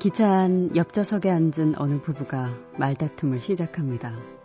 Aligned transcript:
기차 0.00 0.28
안 0.28 0.74
옆좌석에 0.74 1.30
앉은 1.30 1.74
어느 1.76 2.00
부부가 2.00 2.50
말다툼을 2.78 3.38
시작합니다. 3.38 4.39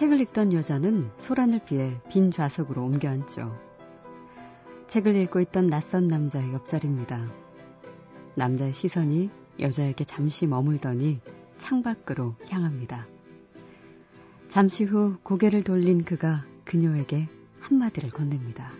책을 0.00 0.18
읽던 0.22 0.54
여자는 0.54 1.10
소란을 1.18 1.60
피해 1.66 2.00
빈 2.08 2.30
좌석으로 2.30 2.82
옮겨 2.82 3.10
앉죠. 3.10 3.54
책을 4.86 5.14
읽고 5.14 5.40
있던 5.40 5.66
낯선 5.66 6.08
남자의 6.08 6.54
옆자리입니다. 6.54 7.28
남자의 8.34 8.72
시선이 8.72 9.28
여자에게 9.60 10.04
잠시 10.04 10.46
머물더니 10.46 11.20
창밖으로 11.58 12.34
향합니다. 12.48 13.06
잠시 14.48 14.84
후 14.84 15.18
고개를 15.22 15.64
돌린 15.64 16.04
그가 16.04 16.46
그녀에게 16.64 17.28
한마디를 17.60 18.08
건넵니다. 18.08 18.72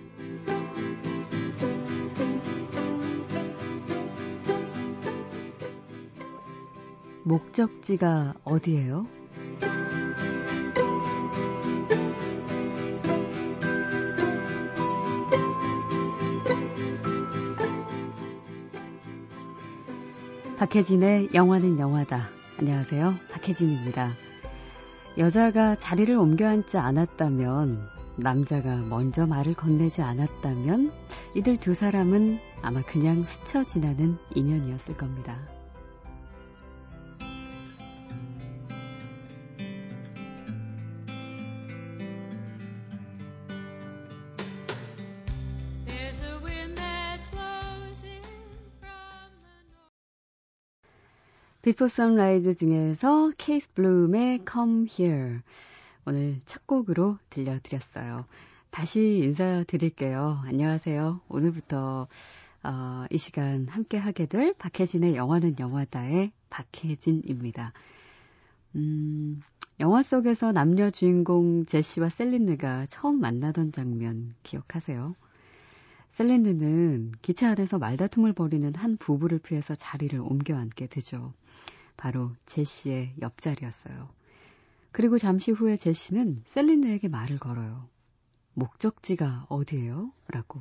목적지가 7.24 8.36
어디예요? 8.42 9.19
박혜진의 20.60 21.30
영화는 21.32 21.78
영화다. 21.78 22.28
안녕하세요. 22.58 23.14
박혜진입니다. 23.30 24.12
여자가 25.16 25.74
자리를 25.76 26.14
옮겨 26.14 26.48
앉지 26.48 26.76
않았다면, 26.76 27.80
남자가 28.16 28.76
먼저 28.76 29.26
말을 29.26 29.54
건네지 29.54 30.02
않았다면, 30.02 30.92
이들 31.34 31.56
두 31.60 31.72
사람은 31.72 32.40
아마 32.60 32.82
그냥 32.82 33.24
스쳐 33.26 33.64
지나는 33.64 34.18
인연이었을 34.34 34.98
겁니다. 34.98 35.38
비포 51.70 51.86
선라이즈 51.86 52.54
중에서 52.54 53.30
캐스 53.38 53.72
블룸의 53.74 54.40
Come 54.50 54.88
Here 54.90 55.38
오늘 56.04 56.40
첫 56.44 56.66
곡으로 56.66 57.16
들려드렸어요. 57.30 58.24
다시 58.70 59.20
인사드릴게요. 59.22 60.40
안녕하세요. 60.46 61.20
오늘부터 61.28 62.08
어, 62.64 63.04
이 63.08 63.18
시간 63.18 63.68
함께 63.68 63.98
하게 63.98 64.26
될 64.26 64.52
박혜진의 64.54 65.14
영화는 65.14 65.60
영화다의 65.60 66.32
박혜진입니다. 66.50 67.72
음, 68.74 69.40
영화 69.78 70.02
속에서 70.02 70.50
남녀 70.50 70.90
주인공 70.90 71.66
제시와 71.66 72.08
셀린느가 72.08 72.86
처음 72.86 73.20
만나던 73.20 73.70
장면 73.70 74.34
기억하세요? 74.42 75.14
셀린느는 76.12 77.12
기차 77.22 77.50
안에서 77.50 77.78
말다툼을 77.78 78.32
벌이는 78.32 78.74
한 78.74 78.96
부부를 78.96 79.38
피해서 79.38 79.74
자리를 79.74 80.18
옮겨 80.18 80.56
앉게 80.56 80.88
되죠. 80.88 81.32
바로 81.96 82.32
제시의 82.46 83.14
옆자리였어요. 83.20 84.08
그리고 84.92 85.18
잠시 85.18 85.50
후에 85.52 85.76
제시는 85.76 86.42
셀린느에게 86.46 87.08
말을 87.08 87.38
걸어요. 87.38 87.88
목적지가 88.54 89.46
어디예요? 89.48 90.12
라고. 90.28 90.60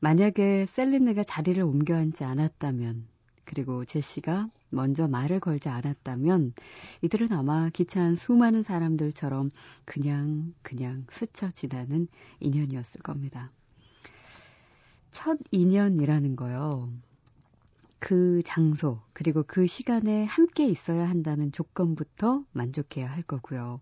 만약에 0.00 0.66
셀린느가 0.66 1.22
자리를 1.22 1.62
옮겨 1.62 1.96
앉지 1.96 2.24
않았다면, 2.24 3.06
그리고 3.44 3.84
제시가 3.84 4.48
먼저 4.70 5.08
말을 5.08 5.40
걸지 5.40 5.68
않았다면, 5.68 6.54
이들은 7.02 7.32
아마 7.32 7.68
기차 7.70 8.02
안 8.02 8.16
수많은 8.16 8.62
사람들처럼 8.62 9.50
그냥, 9.84 10.54
그냥 10.62 11.06
스쳐 11.12 11.50
지나는 11.50 12.08
인연이었을 12.40 13.02
겁니다. 13.02 13.52
첫 15.10 15.38
인연이라는 15.50 16.36
거요. 16.36 16.90
그 17.98 18.42
장소, 18.44 19.00
그리고 19.12 19.42
그 19.46 19.66
시간에 19.66 20.24
함께 20.24 20.66
있어야 20.68 21.08
한다는 21.08 21.50
조건부터 21.52 22.44
만족해야 22.52 23.10
할 23.10 23.22
거고요. 23.22 23.80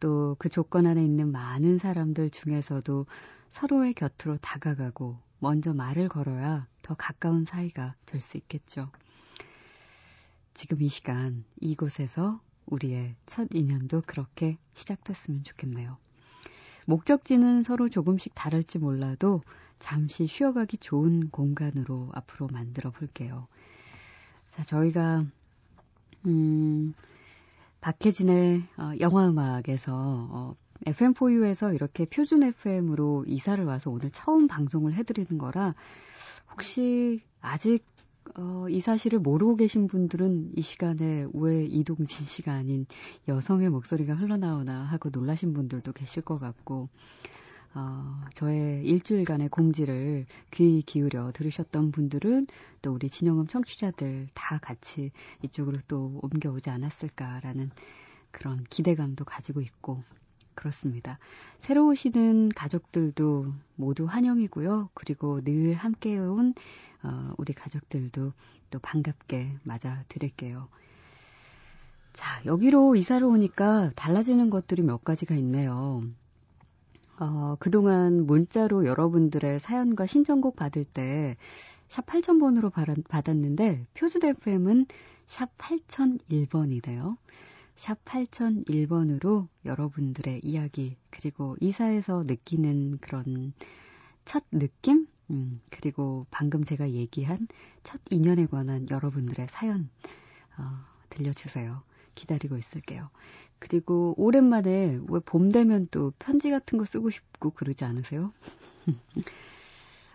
또 0.00 0.36
그 0.38 0.48
조건 0.48 0.86
안에 0.86 1.04
있는 1.04 1.30
많은 1.32 1.78
사람들 1.78 2.30
중에서도 2.30 3.06
서로의 3.48 3.94
곁으로 3.94 4.38
다가가고 4.38 5.18
먼저 5.40 5.74
말을 5.74 6.08
걸어야 6.08 6.66
더 6.82 6.94
가까운 6.94 7.44
사이가 7.44 7.94
될 8.06 8.20
수 8.20 8.36
있겠죠. 8.38 8.90
지금 10.54 10.82
이 10.82 10.88
시간, 10.88 11.44
이곳에서 11.60 12.40
우리의 12.66 13.16
첫 13.26 13.48
인연도 13.52 14.02
그렇게 14.06 14.58
시작됐으면 14.74 15.44
좋겠네요. 15.44 15.98
목적지는 16.86 17.62
서로 17.62 17.88
조금씩 17.88 18.34
다를지 18.34 18.78
몰라도 18.78 19.40
잠시 19.80 20.28
쉬어가기 20.28 20.78
좋은 20.78 21.30
공간으로 21.30 22.10
앞으로 22.12 22.46
만들어 22.52 22.92
볼게요. 22.92 23.48
자, 24.48 24.62
저희가, 24.62 25.26
음, 26.26 26.94
박혜진의 27.80 28.62
어, 28.76 28.92
영화음악에서 29.00 29.94
어, 30.30 30.56
FM4U에서 30.86 31.74
이렇게 31.74 32.04
표준 32.04 32.42
FM으로 32.42 33.24
이사를 33.26 33.64
와서 33.64 33.90
오늘 33.90 34.10
처음 34.10 34.46
방송을 34.46 34.94
해드리는 34.94 35.38
거라 35.38 35.72
혹시 36.52 37.22
아직 37.40 37.84
어, 38.36 38.66
이 38.68 38.80
사실을 38.80 39.18
모르고 39.18 39.56
계신 39.56 39.88
분들은 39.88 40.52
이 40.56 40.62
시간에 40.62 41.26
왜 41.32 41.64
이동진 41.64 42.26
씨가 42.26 42.52
아닌 42.52 42.86
여성의 43.28 43.70
목소리가 43.70 44.14
흘러나오나 44.14 44.82
하고 44.84 45.08
놀라신 45.10 45.52
분들도 45.52 45.92
계실 45.92 46.22
것 46.22 46.38
같고 46.38 46.88
어, 47.74 48.24
저의 48.34 48.84
일주일간의 48.84 49.48
공지를 49.48 50.26
귀 50.50 50.82
기울여 50.82 51.30
들으셨던 51.32 51.92
분들은 51.92 52.46
또 52.82 52.92
우리 52.92 53.08
진영음 53.08 53.46
청취자들 53.46 54.28
다 54.34 54.58
같이 54.58 55.12
이쪽으로 55.42 55.78
또 55.86 56.18
옮겨오지 56.22 56.70
않았을까라는 56.70 57.70
그런 58.32 58.64
기대감도 58.70 59.24
가지고 59.24 59.60
있고 59.60 60.02
그렇습니다. 60.54 61.18
새로 61.60 61.88
오시는 61.88 62.50
가족들도 62.50 63.52
모두 63.76 64.04
환영이고요. 64.04 64.90
그리고 64.94 65.40
늘 65.42 65.74
함께해온 65.74 66.54
어, 67.02 67.32
우리 67.38 67.52
가족들도 67.52 68.32
또 68.70 68.78
반갑게 68.80 69.58
맞아 69.62 70.04
드릴게요. 70.08 70.68
자, 72.12 72.42
여기로 72.44 72.96
이사를 72.96 73.24
오니까 73.24 73.92
달라지는 73.94 74.50
것들이 74.50 74.82
몇 74.82 75.04
가지가 75.04 75.34
있네요. 75.36 76.02
어, 77.20 77.56
그동안 77.60 78.26
문자로 78.26 78.86
여러분들의 78.86 79.60
사연과 79.60 80.06
신청곡 80.06 80.56
받을 80.56 80.84
때 80.84 81.36
샵 81.90 82.06
8000번으로 82.06 82.72
받았는데 83.08 83.84
표준 83.94 84.24
FM은 84.24 84.86
샵 85.26 85.58
8001번이네요. 85.58 87.16
샵 87.74 88.04
8001번으로 88.04 89.48
여러분들의 89.64 90.40
이야기 90.44 90.96
그리고 91.10 91.56
이사에서 91.60 92.22
느끼는 92.28 92.98
그런 92.98 93.52
첫 94.24 94.44
느낌 94.52 95.08
음, 95.30 95.60
그리고 95.70 96.26
방금 96.30 96.62
제가 96.62 96.90
얘기한 96.90 97.48
첫 97.82 98.00
인연에 98.08 98.46
관한 98.46 98.86
여러분들의 98.88 99.48
사연 99.48 99.90
어, 100.58 100.62
들려주세요. 101.08 101.82
기다리고 102.14 102.56
있을게요. 102.56 103.10
그리고 103.58 104.14
오랜만에 104.16 104.98
왜 105.08 105.20
봄 105.20 105.50
되면 105.50 105.86
또 105.90 106.12
편지 106.18 106.50
같은 106.50 106.78
거 106.78 106.84
쓰고 106.84 107.10
싶고 107.10 107.50
그러지 107.50 107.84
않으세요? 107.84 108.32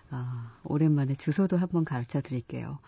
아, 0.09 0.59
오랜만에 0.63 1.15
주소도 1.15 1.57
한번 1.57 1.85
가르쳐 1.85 2.21
드릴게요. 2.21 2.79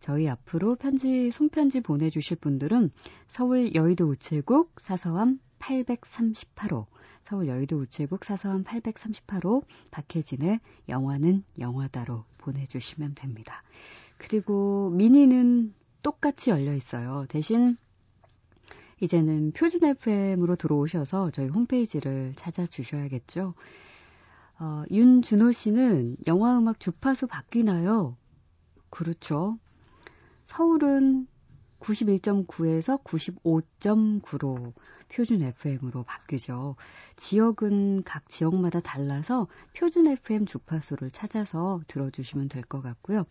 저희 0.00 0.28
앞으로 0.28 0.76
편지, 0.76 1.30
손편지 1.30 1.80
보내주실 1.80 2.36
분들은 2.36 2.90
서울 3.26 3.74
여의도 3.74 4.06
우체국 4.06 4.78
사서함 4.78 5.40
838호, 5.58 6.86
서울 7.22 7.48
여의도 7.48 7.78
우체국 7.78 8.24
사서함 8.24 8.64
838호 8.64 9.64
박혜진의 9.90 10.60
영화는 10.90 11.44
영화다로 11.58 12.24
보내주시면 12.36 13.14
됩니다. 13.14 13.62
그리고 14.18 14.90
미니는 14.90 15.72
똑같이 16.02 16.50
열려 16.50 16.74
있어요. 16.74 17.24
대신 17.30 17.78
이제는 19.00 19.52
표준 19.52 19.84
FM으로 19.84 20.56
들어오셔서 20.56 21.30
저희 21.32 21.48
홈페이지를 21.48 22.32
찾아주셔야겠죠. 22.36 23.54
어, 24.60 24.82
윤준호 24.90 25.52
씨는 25.52 26.16
영화음악 26.26 26.78
주파수 26.80 27.26
바뀌나요? 27.26 28.16
그렇죠. 28.90 29.58
서울은 30.44 31.26
91.9에서 31.80 33.02
95.9로 33.02 34.72
표준 35.12 35.42
FM으로 35.42 36.02
바뀌죠. 36.04 36.76
지역은 37.16 38.04
각 38.04 38.28
지역마다 38.28 38.80
달라서 38.80 39.48
표준 39.76 40.06
FM 40.06 40.46
주파수를 40.46 41.10
찾아서 41.10 41.80
들어주시면 41.88 42.48
될 42.48 42.62
것 42.64 42.80
같고요. 42.80 43.24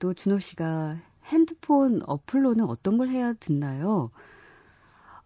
또 0.00 0.14
준호 0.14 0.40
씨가 0.40 0.98
핸드폰 1.26 2.00
어플로는 2.06 2.64
어떤 2.64 2.98
걸 2.98 3.08
해야 3.08 3.32
듣나요? 3.34 4.10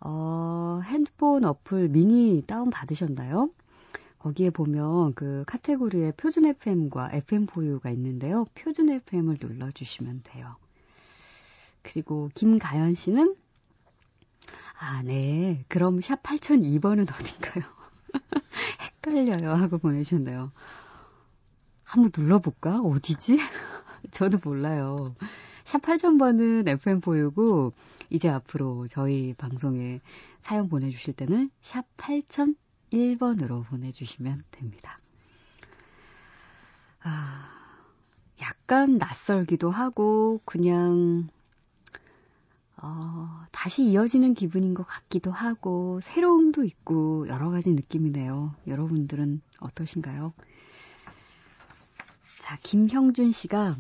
어, 0.01 0.81
핸드폰 0.85 1.45
어플 1.45 1.89
미니 1.89 2.43
다운 2.47 2.71
받으셨나요? 2.71 3.51
거기에 4.19 4.51
보면 4.51 5.15
그 5.15 5.45
카테고리에 5.47 6.13
표준 6.13 6.45
FM과 6.47 7.11
FM 7.13 7.47
보유가 7.47 7.91
있는데요. 7.91 8.45
표준 8.55 8.91
FM을 8.91 9.39
눌러주시면 9.41 10.23
돼요. 10.25 10.57
그리고 11.83 12.31
김가연 12.35 12.95
씨는 12.95 13.35
아, 14.79 15.03
네. 15.03 15.65
그럼 15.69 16.01
샵 16.01 16.23
8002번은 16.23 17.07
어딘가요? 17.13 17.65
헷갈려요. 19.05 19.53
하고 19.55 19.79
보내주셨네요. 19.79 20.53
한번 21.85 22.11
눌러볼까? 22.17 22.81
어디지? 22.81 23.39
저도 24.11 24.39
몰라요. 24.43 25.15
샵 25.71 25.83
8000번은 25.83 26.67
FM 26.67 27.01
보유고, 27.01 27.73
이제 28.11 28.29
앞으로 28.29 28.89
저희 28.89 29.35
방송에 29.35 30.01
사연 30.41 30.69
보내주실 30.69 31.15
때는 31.15 31.49
샵 31.61 31.85
8001번으로 31.97 33.65
보내주시면 33.67 34.43
됩니다. 34.51 34.99
아, 37.05 37.49
약간 38.43 38.99
낯설기도 38.99 39.71
하고, 39.71 40.41
그냥, 40.45 41.29
어, 42.77 43.45
다시 43.53 43.85
이어지는 43.85 44.35
기분인 44.35 44.75
것 44.75 44.83
같기도 44.83 45.31
하고, 45.31 46.01
새로움도 46.03 46.65
있고, 46.65 47.29
여러 47.29 47.49
가지 47.49 47.71
느낌이네요. 47.71 48.57
여러분들은 48.67 49.41
어떠신가요? 49.61 50.33
자, 52.41 52.59
김형준 52.65 53.31
씨가 53.31 53.77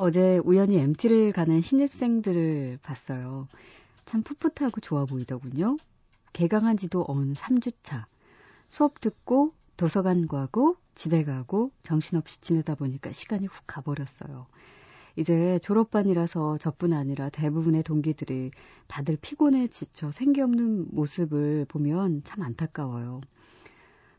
어제 0.00 0.40
우연히 0.44 0.76
MT를 0.76 1.32
가는 1.32 1.60
신입생들을 1.60 2.78
봤어요. 2.82 3.48
참 4.04 4.22
풋풋하고 4.22 4.80
좋아 4.80 5.04
보이더군요. 5.04 5.76
개강한 6.32 6.76
지도 6.76 7.04
언 7.08 7.34
3주차. 7.34 8.04
수업 8.68 9.00
듣고 9.00 9.54
도서관 9.76 10.28
가고 10.28 10.76
집에 10.94 11.24
가고 11.24 11.72
정신없이 11.82 12.40
지내다 12.40 12.76
보니까 12.76 13.10
시간이 13.10 13.46
훅 13.46 13.64
가버렸어요. 13.66 14.46
이제 15.16 15.58
졸업반이라서 15.64 16.58
저뿐 16.58 16.92
아니라 16.92 17.28
대부분의 17.28 17.82
동기들이 17.82 18.52
다들 18.86 19.18
피곤해 19.20 19.66
지쳐 19.66 20.12
생기 20.12 20.40
없는 20.40 20.94
모습을 20.94 21.66
보면 21.68 22.22
참 22.22 22.44
안타까워요. 22.44 23.20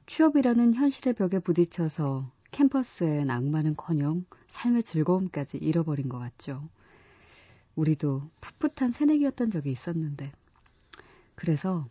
취업이라는 0.08 0.74
현실의 0.74 1.14
벽에 1.14 1.40
부딪혀서 1.40 2.30
캠퍼스의 2.51 3.25
낭만은커녕 3.25 4.25
삶의 4.48 4.84
즐거움까지 4.84 5.57
잃어버린 5.57 6.10
것 6.10 6.19
같죠. 6.19 6.68
우리도 7.75 8.30
풋풋한 8.42 8.92
새내기였던 8.92 9.51
적이 9.51 9.72
있었는데. 9.72 10.31
그래서 11.36 11.88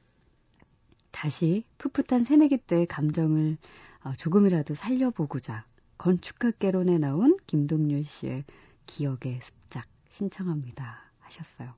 다시 1.10 1.64
풋풋한 1.78 2.24
새내기 2.24 2.58
때의 2.58 2.86
감정을 2.86 3.56
어, 4.04 4.12
조금이라도 4.16 4.74
살려보고자 4.74 5.64
건축학개론에 5.96 6.98
나온 6.98 7.36
김동률 7.46 8.04
씨의 8.04 8.44
기억의 8.86 9.40
습작 9.42 9.86
신청합니다 10.10 11.02
하셨어요. 11.20 11.74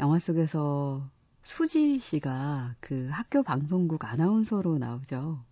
영화 0.00 0.18
속에서 0.18 1.08
수지 1.42 1.98
씨가 1.98 2.76
그 2.80 3.08
학교 3.10 3.42
방송국 3.42 4.04
아나운서로 4.04 4.78
나오죠. 4.78 5.44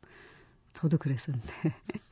저도 0.73 0.99
그랬었는데. 0.99 1.53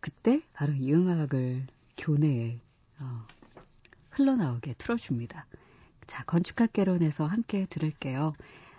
그때 0.00 0.40
바로 0.52 0.72
이 0.72 0.92
음악을 0.92 1.66
교내에 1.96 2.58
어, 2.98 3.26
흘러나오게 4.10 4.74
틀어줍니다. 4.74 5.46
자, 6.06 6.24
건축학개론에서 6.24 7.26
함께 7.26 7.66
들을게요. 7.66 8.32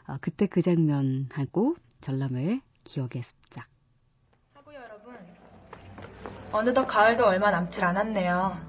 어, 0.08 0.18
그때 0.20 0.48
그 0.48 0.62
장면하고 0.62 1.76
전람회의 2.02 2.62
기억의 2.84 3.24
습작. 3.24 3.68
하고 4.54 4.74
여러분, 4.74 5.16
어느덧 6.52 6.88
가을도 6.88 7.26
얼마 7.26 7.52
남질 7.52 7.86
않았네요. 7.86 8.60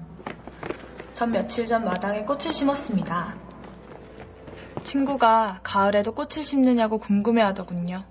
전 1.13 1.31
며칠 1.31 1.65
전 1.65 1.83
마당에 1.83 2.23
꽃을 2.23 2.53
심었습니다. 2.53 3.35
친구가 4.83 5.61
가을에도 5.63 6.13
꽃을 6.13 6.43
심느냐고 6.43 6.97
궁금해 6.99 7.41
하더군요. 7.41 8.05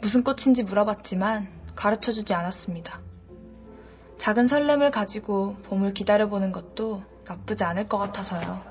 무슨 0.00 0.22
꽃인지 0.22 0.64
물어봤지만 0.64 1.63
가르쳐 1.74 2.12
주지 2.12 2.34
않았습니다. 2.34 3.00
작은 4.18 4.48
설렘을 4.48 4.90
가지고 4.90 5.56
봄을 5.64 5.92
기다려보는 5.92 6.52
것도 6.52 7.02
나쁘지 7.26 7.64
않을 7.64 7.88
것 7.88 7.98
같아서요. 7.98 8.62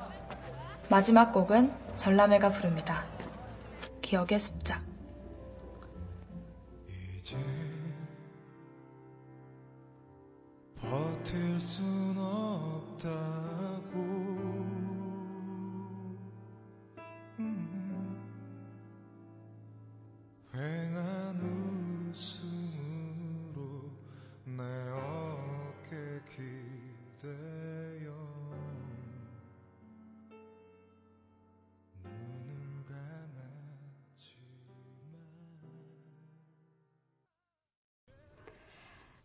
마지막 0.90 1.32
곡은 1.32 1.74
전람회가 1.98 2.50
부릅니다. 2.50 3.06
기억의 4.02 4.40
습작. 4.40 4.84
이제 6.88 7.38
버틸 10.82 11.60
순 11.62 12.18
없다 12.18 13.53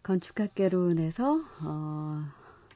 건축학개론에서 0.09 1.45
어, 1.61 2.25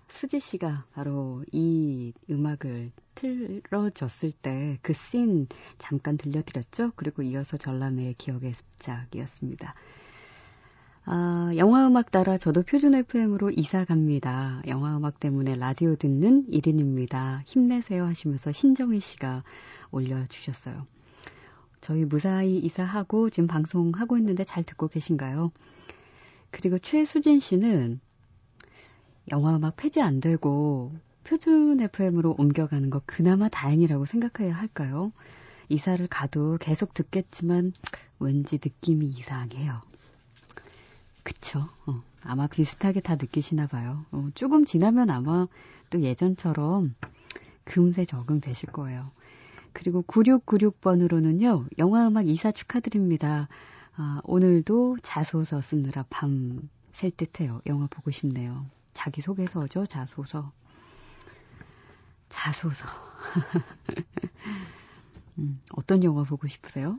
수지 0.09 0.39
씨가 0.39 0.85
바로 0.93 1.43
이 1.51 2.13
음악을 2.29 2.93
틀어줬을 3.15 4.33
때 4.33 4.79
그 4.83 4.93
씬 4.93 5.47
잠깐 5.79 6.19
들려드렸죠. 6.19 6.93
그리고 6.95 7.23
이어서 7.23 7.57
전람회의 7.57 8.15
기억의 8.19 8.53
습작이었습니다. 8.53 9.75
아, 11.07 11.51
영화음악 11.57 12.11
따라 12.11 12.37
저도 12.37 12.63
표준 12.65 12.95
FM으로 12.95 13.51
이사 13.51 13.87
갑니다. 13.87 14.61
영화음악 14.67 15.19
때문에 15.19 15.57
라디오 15.57 15.97
듣는 15.97 16.47
1인입니다. 16.49 17.41
힘내세요 17.47 18.05
하시면서 18.05 18.53
신정희 18.53 19.01
씨가 19.01 19.43
올려주셨어요. 19.91 20.87
저희 21.81 22.05
무사히 22.05 22.59
이사하고 22.59 23.31
지금 23.31 23.47
방송하고 23.47 24.19
있는데 24.19 24.45
잘 24.45 24.63
듣고 24.65 24.89
계신가요? 24.89 25.51
그리고 26.53 26.79
최수진 26.79 27.41
씨는 27.41 27.99
영화 29.33 29.57
음악 29.57 29.77
폐지 29.77 30.01
안 30.01 30.21
되고 30.21 30.93
표준 31.25 31.81
FM으로 31.81 32.37
옮겨가는 32.39 32.91
거 32.91 33.03
그나마 33.07 33.49
다행이라고 33.49 34.07
생각해야 34.07 34.55
할까요? 34.55 35.13
이사를 35.69 36.07
가도 36.09 36.59
계속 36.59 36.95
듣겠지만 36.95 37.73
왠지 38.21 38.57
느낌이 38.57 39.07
이상해요. 39.07 39.81
그쵸? 41.23 41.69
어, 41.87 42.03
아마 42.23 42.47
비슷하게 42.47 43.01
다 43.01 43.15
느끼시나 43.15 43.67
봐요. 43.67 44.05
어, 44.11 44.29
조금 44.35 44.65
지나면 44.65 45.11
아마 45.11 45.49
또 45.91 46.01
예전처럼 46.01 46.95
금세 47.65 48.05
적응되실 48.05 48.71
거예요. 48.71 49.11
그리고 49.73 50.03
9696번으로는요, 50.03 51.67
영화음악 51.79 52.29
이사 52.29 52.53
축하드립니다. 52.53 53.49
아, 53.97 54.21
오늘도 54.25 54.99
자소서 55.03 55.61
쓰느라 55.61 56.05
밤 56.09 56.71
셀 56.95 57.11
듯해요. 57.11 57.61
영화 57.67 57.87
보고 57.89 58.11
싶네요. 58.11 58.67
자기소개서죠, 58.93 59.87
자소서. 59.87 60.53
자소서. 62.29 62.87
음, 65.39 65.61
어떤 65.73 66.05
영화 66.05 66.25
보고 66.25 66.47
싶으세요? 66.47 66.99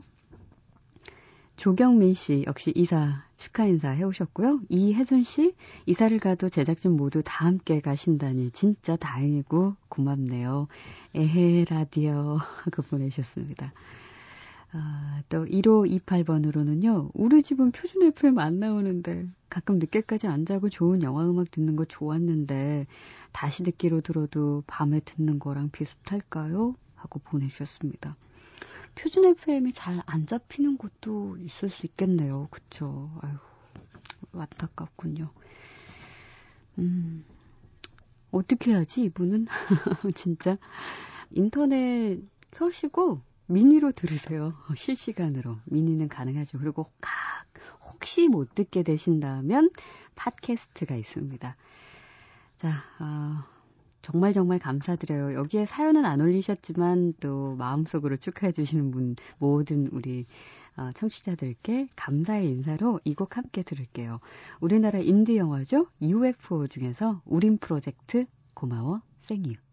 조경민 1.56 2.14
씨 2.14 2.44
역시 2.48 2.72
이사 2.74 3.24
축하 3.36 3.66
인사 3.66 3.90
해오셨고요. 3.90 4.62
이혜순 4.68 5.22
씨 5.22 5.54
이사를 5.86 6.18
가도 6.18 6.48
제작진 6.48 6.96
모두 6.96 7.22
다 7.24 7.46
함께 7.46 7.80
가신다니 7.80 8.50
진짜 8.50 8.96
다행이고 8.96 9.76
고맙네요. 9.88 10.66
에헤 11.14 11.66
라디오 11.70 12.38
하고 12.64 12.82
보내셨습니다. 12.82 13.72
아, 14.76 15.22
또 15.28 15.44
1528번으로는요. 15.44 17.10
우리 17.14 17.42
집은 17.42 17.70
표준 17.70 18.02
FM 18.02 18.38
안 18.40 18.58
나오는데 18.58 19.28
가끔 19.48 19.78
늦게까지 19.78 20.26
안 20.26 20.44
자고 20.46 20.68
좋은 20.68 21.02
영화 21.02 21.24
음악 21.28 21.50
듣는 21.52 21.76
거 21.76 21.84
좋았는데 21.84 22.86
다시 23.32 23.62
듣기로 23.62 24.00
들어도 24.00 24.64
밤에 24.66 25.00
듣는 25.00 25.38
거랑 25.38 25.70
비슷할까요? 25.70 26.74
하고 26.96 27.20
보내주셨습니다. 27.20 28.16
표준 28.96 29.24
FM이 29.26 29.72
잘 29.72 30.00
안 30.06 30.26
잡히는 30.26 30.76
곳도 30.76 31.36
있을 31.38 31.68
수 31.68 31.86
있겠네요. 31.86 32.48
그쵸? 32.50 33.10
아휴, 33.22 33.36
안타깝군요. 34.32 35.30
음, 36.78 37.24
어떻게 38.30 38.72
하지, 38.72 39.04
이분은? 39.04 39.46
진짜. 40.16 40.58
인터넷 41.30 42.20
켜시고 42.50 43.20
미니로 43.46 43.92
들으세요. 43.92 44.54
실시간으로. 44.76 45.58
미니는 45.66 46.08
가능하죠. 46.08 46.58
그리고 46.58 46.90
각, 47.00 47.12
혹시 47.86 48.28
못 48.28 48.54
듣게 48.54 48.82
되신다면 48.82 49.70
팟캐스트가 50.16 50.94
있습니다. 50.96 51.56
자, 52.58 52.68
어, 53.00 53.44
정말 54.02 54.32
정말 54.32 54.58
감사드려요. 54.58 55.34
여기에 55.34 55.66
사연은 55.66 56.04
안 56.04 56.20
올리셨지만 56.20 57.14
또 57.20 57.54
마음속으로 57.56 58.16
축하해 58.16 58.52
주시는 58.52 58.90
분 58.90 59.16
모든 59.38 59.88
우리 59.92 60.26
어, 60.76 60.90
청취자들께 60.92 61.88
감사의 61.96 62.50
인사로 62.50 63.00
이 63.04 63.14
곡 63.14 63.36
함께 63.36 63.62
들을게요. 63.62 64.20
우리나라 64.60 64.98
인디 64.98 65.36
영화죠. 65.36 65.86
UFO 66.02 66.66
중에서 66.66 67.22
우린 67.24 67.58
프로젝트 67.58 68.26
고마워 68.54 69.00
생유. 69.20 69.63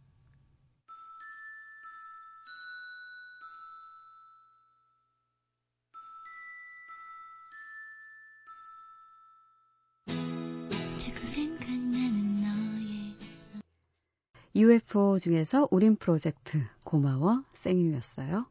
UFO 14.91 15.19
중에서 15.19 15.67
우린 15.71 15.95
프로젝트 15.95 16.61
고마워 16.83 17.43
생유였어요. 17.53 18.45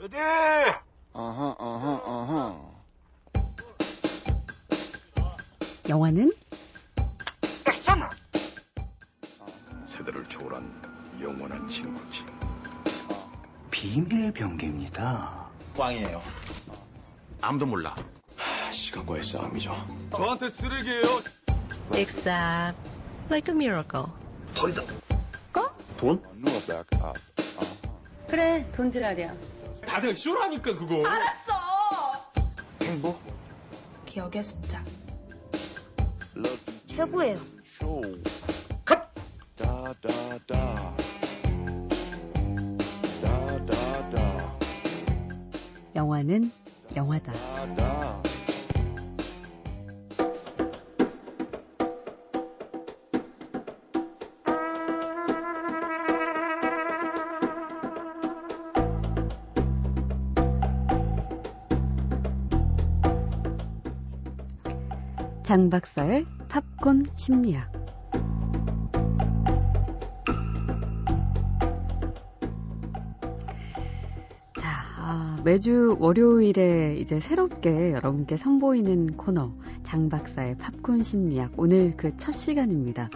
레디! 0.00 0.16
어허, 1.12 1.56
어허, 1.58 2.02
어허. 2.04 2.74
영화는 5.88 6.32
액션! 7.68 8.08
세대를 9.84 10.24
초월한 10.24 10.82
영원한 11.20 11.68
친구지. 11.68 12.24
비밀 13.70 14.32
병기입니다. 14.32 15.50
꽝이에요. 15.76 16.20
아무도 17.40 17.64
몰라. 17.66 17.94
하, 18.36 18.72
시간과의 18.72 19.22
싸움이죠. 19.22 19.72
저한테 20.10 20.48
쓰레기예요. 20.48 21.02
Except 21.94 22.80
like 23.30 23.48
a 23.48 23.56
miracle. 23.56 24.17
털이다. 24.58 24.82
Knew 26.00 26.18
a 26.48 26.60
back 26.66 26.86
up. 26.94 27.16
Uh-huh. 27.36 28.26
그래 28.28 28.68
돈 28.72 28.90
지랄이야. 28.90 29.32
다들 29.86 30.16
쇼라니까 30.16 30.74
그거. 30.74 31.04
행복? 32.82 33.22
기억의 34.04 34.42
습작. 34.42 34.84
최고예요. 36.88 37.36
컷! 38.84 38.98
영화는 45.94 46.50
영화다. 46.96 47.32
장 65.48 65.70
박사의 65.70 66.26
팝콘 66.50 67.04
심리학. 67.16 67.72
자, 74.60 74.68
아, 74.98 75.40
매주 75.46 75.96
월요일에 75.98 76.98
이제 76.98 77.18
새롭게 77.20 77.92
여러분께 77.92 78.36
선보이는 78.36 79.16
코너, 79.16 79.54
장 79.84 80.10
박사의 80.10 80.58
팝콘 80.58 81.02
심리학. 81.02 81.52
오늘 81.56 81.96
그 81.96 82.14
첫 82.18 82.32
시간입니다. 82.32 83.08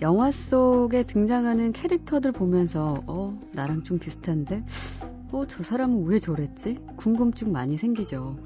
영화 0.00 0.30
속에 0.30 1.02
등장하는 1.02 1.72
캐릭터들 1.72 2.30
보면서, 2.30 3.02
어, 3.08 3.36
나랑 3.52 3.82
좀 3.82 3.98
비슷한데? 3.98 4.64
어, 5.32 5.44
저 5.48 5.64
사람은 5.64 6.04
왜 6.06 6.20
저랬지? 6.20 6.78
궁금증 6.94 7.50
많이 7.50 7.76
생기죠. 7.76 8.36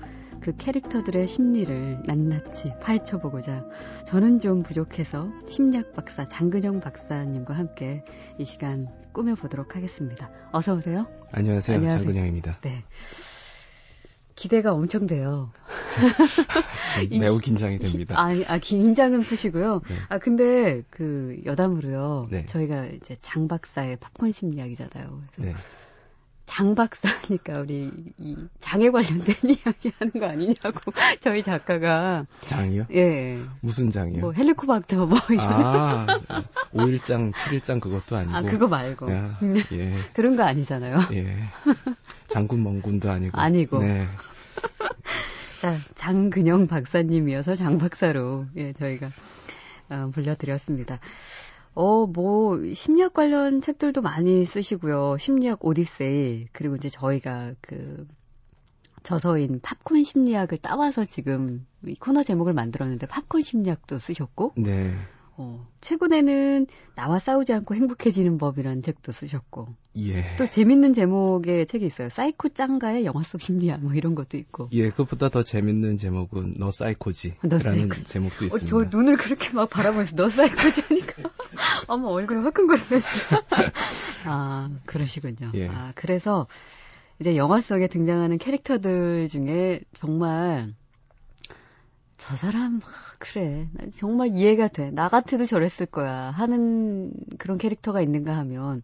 그 0.48 0.56
캐릭터들의 0.56 1.28
심리를 1.28 2.04
낱낱이 2.06 2.72
파헤쳐보고자 2.80 3.66
저는 4.06 4.38
좀 4.38 4.62
부족해서 4.62 5.30
심리학 5.46 5.92
박사 5.92 6.26
장근영 6.26 6.80
박사님과 6.80 7.52
함께 7.52 8.02
이 8.38 8.46
시간 8.46 8.88
꾸며보도록 9.12 9.76
하겠습니다. 9.76 10.30
어서 10.50 10.72
오세요. 10.72 11.06
안녕하세요. 11.32 11.76
안녕하세요. 11.76 12.06
장근영입니다. 12.06 12.60
네. 12.62 12.82
기대가 14.36 14.72
엄청 14.72 15.06
돼요. 15.06 15.52
좀 17.10 17.18
매우 17.20 17.38
긴장이 17.40 17.78
됩니다. 17.78 18.14
아, 18.18 18.30
아 18.46 18.56
긴장은 18.56 19.20
푸시고요. 19.20 19.82
네. 19.86 19.96
아 20.08 20.18
근데 20.18 20.80
그 20.88 21.42
여담으로요. 21.44 22.28
네. 22.30 22.46
저희가 22.46 22.86
이제 22.86 23.16
장 23.20 23.48
박사의 23.48 23.98
팝콘 23.98 24.32
심리학이잖아요. 24.32 25.24
그래서 25.34 25.50
네. 25.50 25.54
장 26.48 26.74
박사니까 26.74 27.60
우리 27.60 27.92
이 28.16 28.36
장에 28.58 28.90
관련된 28.90 29.34
이야기 29.44 29.92
하는 29.98 30.12
거 30.18 30.26
아니냐고 30.26 30.80
저희 31.20 31.42
작가가 31.42 32.24
장이요? 32.46 32.86
예. 32.94 33.38
무슨 33.60 33.90
장이요? 33.90 34.22
뭐 34.22 34.32
헬리코박터 34.32 35.04
뭐 35.04 35.18
이런 35.28 35.44
아, 35.46 36.06
5일장, 36.72 37.34
7일장 37.34 37.80
그것도 37.80 38.16
아니고. 38.16 38.34
아 38.34 38.40
그거 38.42 38.66
말고 38.66 39.12
야, 39.12 39.38
예, 39.72 39.94
그런 40.14 40.36
거 40.36 40.42
아니잖아요. 40.42 41.00
예. 41.12 41.36
장군 42.28 42.62
멍군도 42.64 43.10
아니고. 43.10 43.38
아니고. 43.38 43.80
네. 43.80 44.08
자, 45.60 45.74
장근영 45.96 46.66
박사님이어서 46.66 47.56
장 47.56 47.76
박사로 47.76 48.46
예 48.56 48.72
저희가 48.72 49.10
어, 49.90 50.10
불려드렸습니다. 50.14 50.98
어, 51.80 52.06
뭐, 52.08 52.58
심리학 52.74 53.12
관련 53.12 53.60
책들도 53.60 54.02
많이 54.02 54.44
쓰시고요. 54.44 55.16
심리학 55.16 55.64
오디세이. 55.64 56.46
그리고 56.52 56.74
이제 56.74 56.88
저희가 56.88 57.52
그, 57.60 58.04
저서인 59.04 59.60
팝콘 59.62 60.02
심리학을 60.02 60.58
따와서 60.58 61.04
지금 61.04 61.64
이 61.86 61.94
코너 61.94 62.24
제목을 62.24 62.52
만들었는데 62.52 63.06
팝콘 63.06 63.42
심리학도 63.42 64.00
쓰셨고, 64.00 64.54
네. 64.56 64.92
어, 65.40 65.64
최근에는 65.80 66.66
나와 66.96 67.20
싸우지 67.20 67.52
않고 67.52 67.76
행복해지는 67.76 68.38
법이라는 68.38 68.82
책도 68.82 69.12
쓰셨고, 69.12 69.68
예. 69.98 70.34
또 70.36 70.46
재밌는 70.46 70.92
제목의 70.92 71.66
책이 71.66 71.86
있어요. 71.86 72.08
사이코 72.08 72.48
짱가의 72.48 73.04
영화 73.04 73.22
속 73.22 73.40
심리학 73.40 73.80
뭐 73.80 73.94
이런 73.94 74.16
것도 74.16 74.36
있고. 74.36 74.68
예, 74.72 74.90
그것보다 74.90 75.28
더 75.28 75.44
재밌는 75.44 75.96
제목은 75.96 76.54
너 76.58 76.72
사이코지. 76.72 77.36
너 77.42 77.58
라는 77.58 77.88
사이코지. 77.88 78.04
제목도 78.04 78.44
어, 78.44 78.46
있습니다. 78.46 78.90
저 78.90 78.96
눈을 78.96 79.16
그렇게 79.16 79.52
막 79.52 79.70
바라보면서 79.70 80.16
너 80.16 80.28
사이코지 80.28 80.80
하니까 80.88 81.30
어머 81.86 82.08
얼굴이 82.08 82.42
화끈거리면서 82.42 83.06
아 84.26 84.70
그러시군요. 84.86 85.52
예. 85.54 85.68
아 85.68 85.92
그래서 85.94 86.48
이제 87.20 87.36
영화 87.36 87.60
속에 87.60 87.86
등장하는 87.86 88.38
캐릭터들 88.38 89.28
중에 89.28 89.82
정말 89.94 90.74
저 92.18 92.34
사람 92.36 92.80
아, 92.84 92.88
그래 93.18 93.68
나 93.72 93.86
정말 93.94 94.28
이해가 94.28 94.68
돼. 94.68 94.90
나 94.90 95.08
같아도 95.08 95.46
저랬을 95.46 95.86
거야 95.86 96.30
하는 96.30 97.12
그런 97.38 97.56
캐릭터가 97.56 98.02
있는가 98.02 98.36
하면 98.38 98.82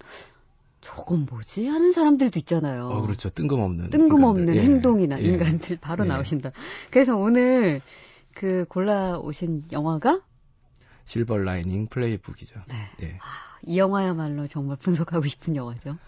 저건 0.81 1.26
뭐지 1.29 1.67
하는 1.67 1.93
사람들도 1.93 2.38
있잖아요. 2.41 2.87
어, 2.87 3.03
그렇죠. 3.03 3.29
뜬금없는. 3.31 3.91
뜬금없는. 3.91 4.55
예. 4.55 4.62
행동이나 4.62 5.21
예. 5.21 5.25
인간들 5.25 5.79
바로 5.81 6.05
예. 6.05 6.09
나오신다. 6.09 6.53
그래서 6.91 7.17
오늘 7.17 7.81
그 8.35 8.64
골라 8.69 9.19
오신 9.19 9.64
영화가 9.73 10.23
실버 11.05 11.38
라이닝 11.38 11.88
플레이북이죠. 11.88 12.61
네. 12.69 13.07
예. 13.07 13.19
이 13.62 13.79
영화야말로 13.79 14.47
정말 14.47 14.76
분석하고 14.76 15.26
싶은 15.26 15.57
영화죠. 15.57 15.99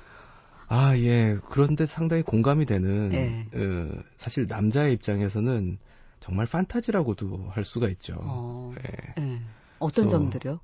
아, 0.69 0.97
예. 0.99 1.39
그런데 1.49 1.87
상당히 1.87 2.23
공감이 2.23 2.67
되는, 2.67 3.13
예. 3.15 3.47
어, 3.55 3.89
사실 4.17 4.47
남자의 4.47 4.93
입장에서는 4.95 5.79
정말 6.21 6.47
판타지라고도 6.47 7.49
할 7.51 7.65
수가 7.65 7.89
있죠. 7.91 8.15
어, 8.19 8.73
예. 8.79 9.23
예. 9.23 9.41
어떤 9.79 10.09
점들이요? 10.09 10.61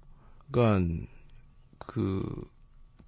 그러니까 0.51 1.07
그 1.79 2.51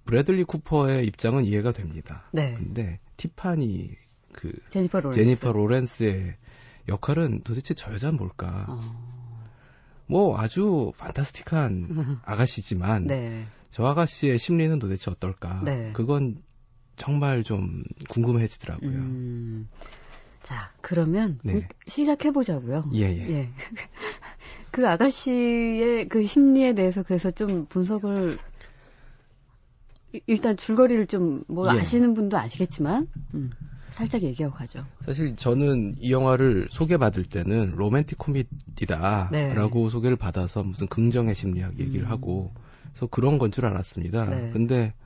브래들리 0.05 0.43
쿠퍼의 0.43 1.05
입장은 1.07 1.45
이해가 1.45 1.71
됩니다. 1.71 2.23
네. 2.31 2.55
근데 2.55 2.99
티파니 3.17 3.91
그 4.33 4.51
제니퍼 4.69 4.99
로렌스. 4.99 5.19
제니퍼 5.19 5.51
로렌스의 5.51 6.35
역할은 6.87 7.41
도대체 7.43 7.73
저 7.73 7.91
여자는 7.93 8.17
뭘까? 8.17 8.65
어, 8.69 9.41
뭐 10.05 10.37
아주 10.37 10.93
판타스틱한 10.97 12.19
아가씨지만 12.23 13.07
네. 13.07 13.47
저 13.71 13.85
아가씨의 13.85 14.37
심리는 14.37 14.77
도대체 14.77 15.09
어떨까? 15.09 15.61
네. 15.63 15.91
그건 15.93 16.41
정말 16.95 17.43
좀 17.43 17.83
궁금해지더라고요. 18.09 18.89
음, 18.89 19.67
자, 20.45 20.71
그러면 20.81 21.39
네. 21.43 21.67
시작해 21.87 22.31
보자고요. 22.31 22.83
예, 22.93 23.01
예. 23.01 23.49
그 24.71 24.87
아가씨의 24.87 26.07
그 26.09 26.23
심리에 26.25 26.73
대해서 26.73 27.03
그래서 27.03 27.31
좀 27.31 27.65
분석을 27.67 28.39
이- 30.13 30.21
일단 30.27 30.57
줄거리를 30.57 31.05
좀뭐 31.07 31.69
예. 31.71 31.79
아시는 31.79 32.13
분도 32.13 32.37
아시겠지만 32.37 33.07
음, 33.33 33.55
살짝 33.91 34.23
얘기하고 34.23 34.55
가죠. 34.55 34.85
사실 35.01 35.35
저는 35.35 35.95
이 35.99 36.11
영화를 36.11 36.67
소개받을 36.71 37.23
때는 37.25 37.71
로맨틱 37.75 38.17
코미디다라고 38.17 39.29
네. 39.31 39.89
소개를 39.89 40.17
받아서 40.17 40.63
무슨 40.63 40.87
긍정의 40.87 41.35
심리학 41.35 41.79
얘기를 41.79 42.07
음. 42.07 42.11
하고 42.11 42.53
그래서 42.91 43.07
그런 43.07 43.37
건 43.37 43.51
줄 43.51 43.65
알았습니다. 43.65 44.25
네. 44.29 44.49
근데 44.51 44.87
딱 44.87 45.04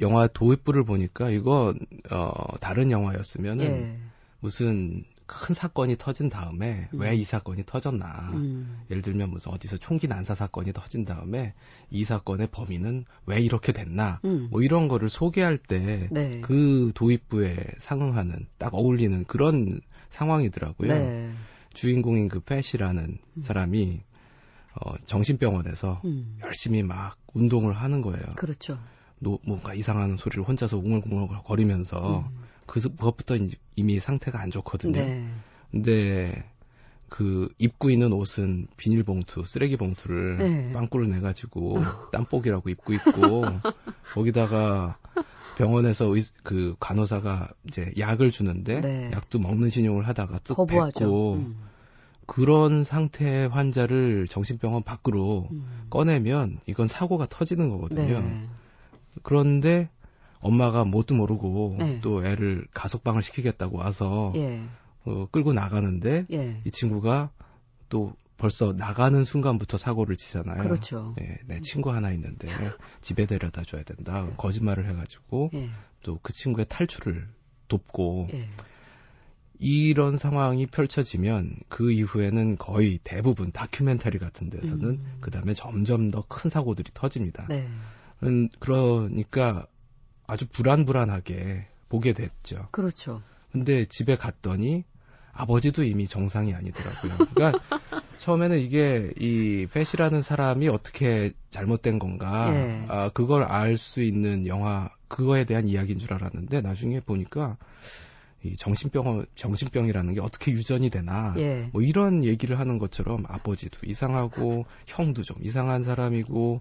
영화 0.00 0.26
도입부를 0.26 0.84
보니까 0.84 1.30
이건 1.30 1.78
어 2.10 2.58
다른 2.60 2.90
영화였으면은 2.90 3.64
예. 3.64 3.98
무슨 4.40 5.04
큰 5.26 5.54
사건이 5.54 5.96
터진 5.98 6.28
다음에 6.28 6.88
음. 6.92 7.00
왜이 7.00 7.24
사건이 7.24 7.64
터졌나 7.64 8.32
음, 8.34 8.82
예를 8.90 9.02
들면 9.02 9.30
무슨 9.30 9.52
어디서 9.52 9.78
총기 9.78 10.06
난사 10.06 10.34
사건이 10.34 10.72
터진 10.72 11.04
다음에 11.04 11.54
이 11.90 12.04
사건의 12.04 12.48
범인은 12.50 13.04
왜 13.26 13.40
이렇게 13.40 13.72
됐나 13.72 14.20
음. 14.24 14.48
뭐 14.50 14.62
이런 14.62 14.88
거를 14.88 15.08
소개할 15.08 15.56
때 15.56 16.08
네. 16.10 16.40
그 16.42 16.92
도입부에 16.94 17.56
상응하는 17.78 18.46
딱 18.58 18.74
어울리는 18.74 19.24
그런 19.24 19.80
상황이더라고요. 20.10 20.92
네. 20.92 21.32
주인공인 21.72 22.28
그 22.28 22.40
팻이라는 22.40 23.18
사람이 23.40 24.02
어, 24.74 24.94
정신병원에서 25.04 26.00
음, 26.04 26.38
열심히 26.42 26.82
막 26.82 27.16
운동을 27.32 27.74
하는 27.74 28.02
거예요. 28.02 28.24
그렇죠. 28.36 28.78
노- 29.22 29.38
뭔가 29.46 29.72
이상한 29.72 30.16
소리를 30.16 30.42
혼자서 30.42 30.78
웅얼웅얼 30.78 31.42
거리면서 31.44 32.28
음. 32.28 32.42
그 32.66 32.80
그것부터 32.80 33.36
이제 33.36 33.56
이미 33.76 34.00
상태가 34.00 34.40
안 34.40 34.50
좋거든요. 34.50 35.00
네. 35.00 35.24
근데 35.70 36.44
그 37.08 37.48
입고 37.58 37.90
있는 37.90 38.12
옷은 38.12 38.66
비닐봉투, 38.76 39.44
쓰레기 39.44 39.76
봉투를 39.76 40.38
네. 40.38 40.72
빵꾸를 40.72 41.08
내 41.08 41.20
가지고 41.20 41.82
땀복이라고 42.10 42.68
입고 42.70 42.92
있고 42.94 43.60
거기다가 44.14 44.98
병원에서 45.56 46.06
의, 46.16 46.24
그 46.42 46.74
간호사가 46.80 47.50
이제 47.68 47.92
약을 47.98 48.30
주는데 48.30 48.80
네. 48.80 49.10
약도 49.12 49.38
먹는 49.38 49.70
신용을 49.70 50.08
하다가 50.08 50.38
뚝 50.40 50.54
거부하죠. 50.54 51.00
뱉고 51.00 51.34
음, 51.34 51.56
그런 52.26 52.82
상태의 52.84 53.48
환자를 53.48 54.26
정신병원 54.28 54.82
밖으로 54.82 55.48
음. 55.52 55.86
꺼내면 55.90 56.58
이건 56.66 56.86
사고가 56.86 57.26
터지는 57.28 57.68
거거든요. 57.68 58.20
네. 58.20 58.48
그런데 59.22 59.88
엄마가 60.40 60.84
뭣도 60.84 61.14
모르고 61.14 61.76
네. 61.78 62.00
또 62.00 62.24
애를 62.24 62.66
가석방을 62.74 63.22
시키겠다고 63.22 63.78
와서 63.78 64.32
예. 64.36 64.60
어, 65.04 65.26
끌고 65.30 65.52
나가는데 65.52 66.26
예. 66.32 66.60
이 66.64 66.70
친구가 66.70 67.30
또 67.88 68.14
벌써 68.36 68.72
나가는 68.72 69.22
순간부터 69.22 69.78
사고를 69.78 70.16
치잖아요. 70.16 70.64
그렇죠. 70.64 71.14
예, 71.20 71.38
내 71.46 71.60
친구 71.60 71.92
하나 71.92 72.10
있는데 72.12 72.48
집에 73.00 73.26
데려다 73.26 73.62
줘야 73.62 73.84
된다. 73.84 74.26
거짓말을 74.36 74.88
해가지고 74.88 75.50
예. 75.54 75.68
또그 76.02 76.32
친구의 76.32 76.66
탈출을 76.68 77.28
돕고 77.68 78.26
예. 78.34 78.48
이런 79.60 80.16
상황이 80.16 80.66
펼쳐지면 80.66 81.54
그 81.68 81.92
이후에는 81.92 82.56
거의 82.56 82.98
대부분 83.04 83.52
다큐멘터리 83.52 84.18
같은 84.18 84.50
데서는 84.50 84.84
음. 84.88 85.18
그 85.20 85.30
다음에 85.30 85.54
점점 85.54 86.10
더 86.10 86.24
큰 86.28 86.50
사고들이 86.50 86.90
터집니다. 86.94 87.46
네. 87.48 87.68
음, 88.22 88.48
그러니까 88.58 89.66
아주 90.26 90.46
불안불안하게 90.48 91.66
보게 91.88 92.12
됐죠. 92.12 92.68
그렇죠. 92.70 93.22
근데 93.50 93.86
집에 93.86 94.16
갔더니 94.16 94.84
아버지도 95.32 95.82
이미 95.84 96.06
정상이 96.06 96.54
아니더라고요. 96.54 97.18
그러니까 97.34 97.60
처음에는 98.18 98.60
이게 98.60 99.12
이 99.18 99.66
패시라는 99.72 100.22
사람이 100.22 100.68
어떻게 100.68 101.32
잘못된 101.50 101.98
건가, 101.98 102.52
예. 102.54 102.84
아, 102.88 103.08
그걸 103.10 103.42
알 103.42 103.76
수 103.76 104.00
있는 104.02 104.46
영화 104.46 104.90
그거에 105.08 105.44
대한 105.44 105.66
이야기인 105.68 105.98
줄 105.98 106.14
알았는데 106.14 106.60
나중에 106.60 107.00
보니까 107.00 107.56
이 108.44 108.56
정신병 108.56 109.26
정신병이라는 109.34 110.14
게 110.14 110.20
어떻게 110.20 110.52
유전이 110.52 110.90
되나, 110.90 111.34
예. 111.38 111.68
뭐 111.72 111.82
이런 111.82 112.24
얘기를 112.24 112.58
하는 112.58 112.78
것처럼 112.78 113.24
아버지도 113.26 113.78
이상하고 113.84 114.64
형도 114.86 115.22
좀 115.22 115.36
이상한 115.40 115.82
사람이고 115.82 116.60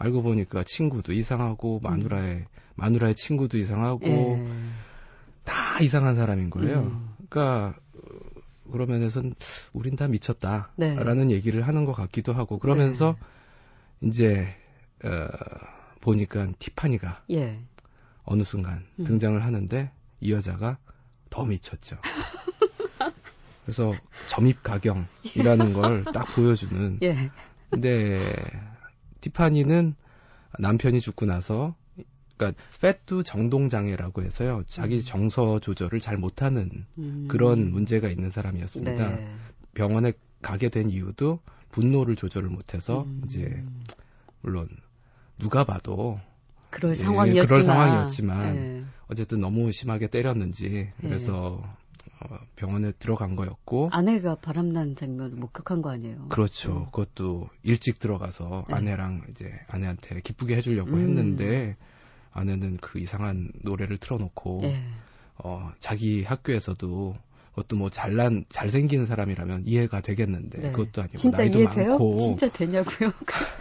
알고 0.00 0.22
보니까 0.22 0.64
친구도 0.64 1.12
이상하고 1.12 1.78
마누라의 1.82 2.46
마누라의 2.74 3.14
친구도 3.14 3.58
이상하고 3.58 4.06
예. 4.06 4.50
다 5.44 5.78
이상한 5.80 6.14
사람인 6.14 6.48
거예요. 6.48 6.80
음. 6.80 7.14
그러니까 7.28 7.78
어, 7.94 8.70
그런 8.72 8.88
면에서는 8.88 9.34
우린 9.74 9.96
다 9.96 10.06
네. 10.06 10.12
미쳤다라는 10.12 11.30
얘기를 11.30 11.66
하는 11.68 11.84
것 11.84 11.92
같기도 11.92 12.32
하고 12.32 12.58
그러면서 12.58 13.14
이제 14.00 14.48
어, 15.04 15.28
보니까 16.00 16.48
티파니가 16.58 17.24
예. 17.32 17.60
어느 18.24 18.42
순간 18.42 18.86
음. 18.98 19.04
등장을 19.04 19.44
하는데 19.44 19.90
이 20.20 20.32
여자가 20.32 20.78
더 21.28 21.44
미쳤죠. 21.44 21.98
그래서 23.66 23.92
점입 24.28 24.62
가경이라는 24.62 25.74
걸 25.74 26.04
딱 26.04 26.34
보여주는. 26.34 26.98
예. 27.02 27.30
근데 27.68 28.34
티파니는 29.20 29.94
남편이 30.58 31.00
죽고 31.00 31.26
나서 31.26 31.74
그러니까 32.36 32.60
페트 32.80 33.22
정동 33.22 33.68
장애라고 33.68 34.22
해서요. 34.22 34.62
자기 34.66 35.02
정서 35.02 35.60
조절을 35.60 36.00
잘 36.00 36.16
못하는 36.16 36.86
음. 36.96 37.26
그런 37.28 37.70
문제가 37.70 38.08
있는 38.08 38.30
사람이었습니다. 38.30 39.16
네. 39.16 39.28
병원에 39.74 40.12
가게 40.40 40.70
된 40.70 40.88
이유도 40.88 41.40
분노를 41.70 42.16
조절을 42.16 42.48
못해서 42.48 43.02
음. 43.02 43.22
이제 43.24 43.62
물론 44.40 44.68
누가 45.38 45.64
봐도 45.64 46.18
그럴 46.70 46.92
예, 46.92 46.94
상황이었지만. 46.94 47.46
그럴 47.46 47.62
상황이었지만 47.62 48.56
예. 48.56 48.84
어쨌든 49.08 49.40
너무 49.40 49.70
심하게 49.72 50.06
때렸는지 50.06 50.92
그래서 51.00 51.60
어, 51.62 51.76
병원에 52.56 52.92
들어간 52.92 53.36
거였고 53.36 53.88
아내가 53.92 54.34
바람난 54.34 54.94
장면을 54.94 55.36
목격한 55.36 55.82
거 55.82 55.90
아니에요? 55.90 56.28
그렇죠. 56.28 56.86
그것도 56.86 57.48
일찍 57.62 57.98
들어가서 57.98 58.66
네. 58.68 58.74
아내랑 58.74 59.22
이제 59.30 59.52
아내한테 59.68 60.20
기쁘게 60.20 60.56
해주려고 60.56 60.92
음. 60.92 61.00
했는데 61.00 61.76
아내는 62.32 62.76
그 62.78 62.98
이상한 62.98 63.50
노래를 63.62 63.98
틀어놓고 63.98 64.60
예. 64.64 64.76
어, 65.42 65.72
자기 65.78 66.22
학교에서도 66.22 67.14
그것도 67.50 67.76
뭐 67.76 67.90
잘난 67.90 68.44
잘생긴 68.48 69.06
사람이라면 69.06 69.64
이해가 69.66 70.00
되겠는데 70.00 70.58
네. 70.58 70.72
그것도 70.72 71.02
아니고 71.02 71.18
진짜 71.18 71.38
나이도 71.38 71.58
이해돼요? 71.60 71.88
많고 71.90 72.18
진짜 72.18 72.48
되냐고요? 72.48 73.12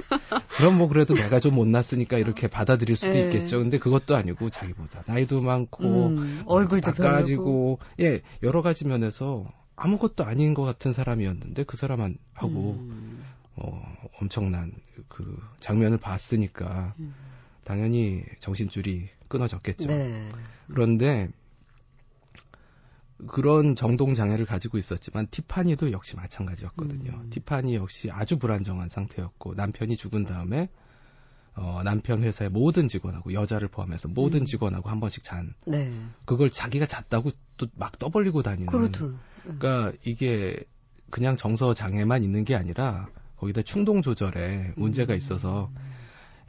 그럼 0.58 0.78
뭐 0.78 0.88
그래도 0.88 1.16
내가 1.16 1.40
좀 1.40 1.56
못났으니까 1.56 2.18
이렇게 2.18 2.48
받아들일 2.48 2.96
수도 2.96 3.14
네. 3.14 3.24
있겠죠. 3.24 3.60
근데 3.60 3.80
그것도 3.80 4.16
아니고 4.16 4.50
자기보다 4.50 5.04
나이도 5.08 5.42
많고 5.42 6.08
음, 6.08 6.44
얼굴도 6.46 6.92
별로고. 6.94 7.16
가지고 7.16 7.80
예 8.00 8.22
여러 8.44 8.62
가지 8.62 8.86
면에서 8.86 9.52
아무것도 9.76 10.24
아닌 10.24 10.54
것 10.54 10.64
같은 10.64 10.94
사람이었는데 10.94 11.64
그 11.64 11.78
사람하고 11.78 12.18
음, 12.46 13.24
어, 13.56 13.82
엄청난 14.20 14.74
그 15.08 15.42
장면을 15.60 15.98
봤으니까 15.98 16.94
음. 17.00 17.14
당연히 17.64 18.24
정신줄이 18.40 19.10
끊어졌겠죠. 19.28 19.88
네. 19.88 20.28
그런데 20.68 21.30
그런 23.28 23.76
정동 23.76 24.14
장애를 24.14 24.46
가지고 24.46 24.78
있었지만 24.78 25.28
티파니도 25.30 25.92
역시 25.92 26.16
마찬가지였거든요. 26.16 27.12
음. 27.12 27.30
티파니 27.30 27.76
역시 27.76 28.10
아주 28.12 28.38
불안정한 28.38 28.88
상태였고 28.88 29.56
남편이 29.56 29.98
죽은 29.98 30.24
다음에 30.24 30.70
어, 31.56 31.82
남편 31.84 32.24
회사의 32.24 32.50
모든 32.50 32.88
직원하고 32.88 33.34
여자를 33.34 33.68
포함해서 33.68 34.08
모든 34.08 34.42
음. 34.42 34.46
직원하고 34.46 34.90
한 34.90 35.00
번씩 35.02 35.24
잔 35.24 35.54
네. 35.66 35.92
그걸 36.26 36.50
자기가 36.50 36.86
잤다고 36.86 37.32
또 37.58 37.68
막 37.76 38.00
떠벌리고 38.00 38.42
다니는 38.42 38.68
그렇더라. 38.68 39.14
그러니까 39.44 39.92
이게 40.06 40.58
그냥 41.10 41.36
정서 41.36 41.74
장애만 41.74 42.24
있는 42.24 42.46
게 42.46 42.56
아니라 42.56 43.10
거기다 43.38 43.62
충동 43.64 44.02
조절에 44.02 44.74
문제가 44.76 45.14
있어서 45.14 45.70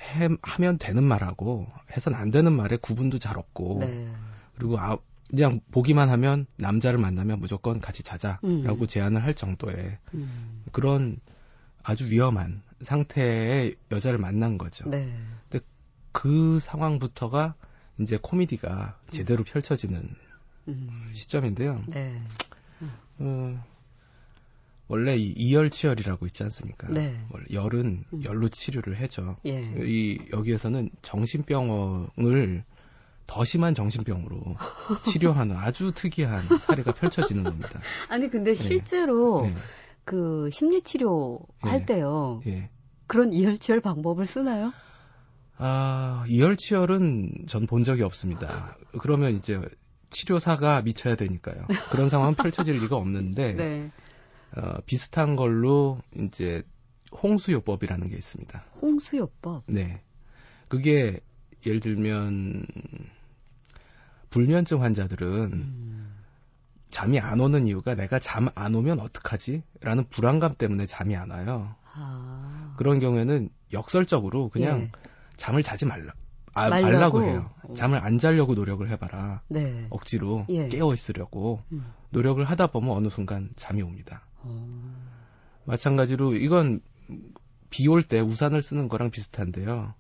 해, 0.01 0.29
하면 0.43 0.79
되는 0.79 1.03
말하고 1.03 1.67
해선 1.97 2.15
안 2.15 2.31
되는 2.31 2.53
말에 2.53 2.77
구분도 2.77 3.19
잘 3.19 3.39
없고 3.39 3.79
네. 3.81 4.13
그리고 4.57 4.79
아, 4.79 4.99
그냥 5.31 5.61
보기만 5.71 6.09
하면 6.11 6.47
남자를 6.57 6.99
만나면 6.99 7.38
무조건 7.38 7.81
같이 7.81 8.03
자자라고 8.03 8.40
음. 8.45 8.87
제안을 8.87 9.23
할 9.23 9.35
정도의 9.35 9.99
음. 10.14 10.64
그런 10.73 11.19
아주 11.83 12.11
위험한 12.11 12.62
상태의 12.83 13.77
여자를 13.90 14.19
만난 14.19 14.59
거죠. 14.59 14.88
네. 14.88 15.12
그 16.12 16.59
상황부터가 16.59 17.55
이제 18.01 18.19
코미디가 18.21 18.99
제대로 19.11 19.45
펼쳐지는 19.45 20.14
음. 20.69 21.11
시점인데요. 21.12 21.85
네. 21.87 22.21
어, 23.19 23.64
원래 24.88 25.16
이 25.16 25.33
이열치열이라고 25.37 26.27
있지 26.27 26.43
않습니까? 26.43 26.88
네. 26.88 27.16
원래 27.31 27.47
열은 27.53 28.05
음. 28.12 28.25
열로 28.25 28.49
치료를 28.49 28.97
해죠. 28.97 29.37
예. 29.47 29.61
이 29.61 30.19
여기에서는 30.33 30.90
정신병을 31.03 32.64
더 33.31 33.45
심한 33.45 33.75
정신병으로 33.75 34.57
치료하는 35.05 35.57
아주 35.57 35.93
특이한 35.93 36.59
사례가 36.59 36.93
펼쳐지는 36.95 37.45
겁니다. 37.45 37.81
아니 38.09 38.29
근데 38.29 38.55
실제로 38.57 39.43
네. 39.43 39.55
그 40.05 40.51
심리 40.51 40.83
치료 40.83 41.38
할 41.61 41.83
예. 41.83 41.85
때요. 41.85 42.43
예. 42.49 42.71
그런 43.07 43.33
이열치열 43.33 43.81
방법을 43.83 44.27
쓰나요? 44.27 44.73
아, 45.59 46.25
이열치열은 46.27 47.47
전 47.47 47.66
본 47.66 47.85
적이 47.85 48.03
없습니다. 48.03 48.77
그러면 48.99 49.37
이제 49.37 49.61
치료사가 50.09 50.83
미쳐야 50.83 51.14
되니까요. 51.14 51.66
그런 51.93 52.09
상황은 52.09 52.35
펼쳐질 52.35 52.79
리가 52.79 52.97
없는데 52.97 53.53
네. 53.55 53.93
어, 54.57 54.81
비슷한 54.87 55.37
걸로 55.37 56.01
이제 56.19 56.64
홍수요법이라는 57.23 58.09
게 58.09 58.16
있습니다. 58.16 58.64
홍수요법. 58.83 59.64
네. 59.66 60.03
그게 60.69 61.21
예를 61.64 61.79
들면 61.79 62.66
불면증 64.31 64.83
환자들은 64.83 65.29
음. 65.53 66.16
잠이 66.90 67.21
안 67.21 67.40
오는 67.40 67.66
이유가 67.66 67.95
내가 67.95 68.19
잠 68.19 68.49
안 68.55 68.75
오면 68.75 69.01
어떡하지? 69.01 69.62
라는 69.81 70.09
불안감 70.09 70.55
때문에 70.57 70.87
잠이 70.87 71.16
안 71.16 71.31
와요. 71.31 71.75
아. 71.93 72.75
그런 72.79 72.99
경우에는 73.01 73.49
역설적으로 73.73 74.49
그냥 74.49 74.81
예. 74.83 74.93
잠을 75.37 75.62
자지 75.62 75.87
말라. 75.87 76.12
아, 76.53 76.69
말라고? 76.69 76.87
말라고 76.93 77.23
해요. 77.25 77.51
어. 77.62 77.75
잠을 77.75 77.99
안 77.99 78.19
자려고 78.19 78.55
노력을 78.55 78.88
해봐라. 78.88 79.43
네. 79.49 79.87
억지로 79.90 80.47
예. 80.49 80.69
깨어 80.69 80.93
있으려고 80.93 81.62
음. 81.73 81.85
노력을 82.11 82.43
하다 82.45 82.69
보면 82.69 82.90
어느 82.90 83.09
순간 83.09 83.51
잠이 83.57 83.83
옵니다. 83.83 84.23
어. 84.43 84.66
마찬가지로 85.64 86.35
이건 86.37 86.81
비 87.71 87.87
올 87.88 88.03
때 88.03 88.19
우산을 88.21 88.62
쓰는 88.62 88.88
거랑 88.88 89.11
비슷한데요. 89.12 89.95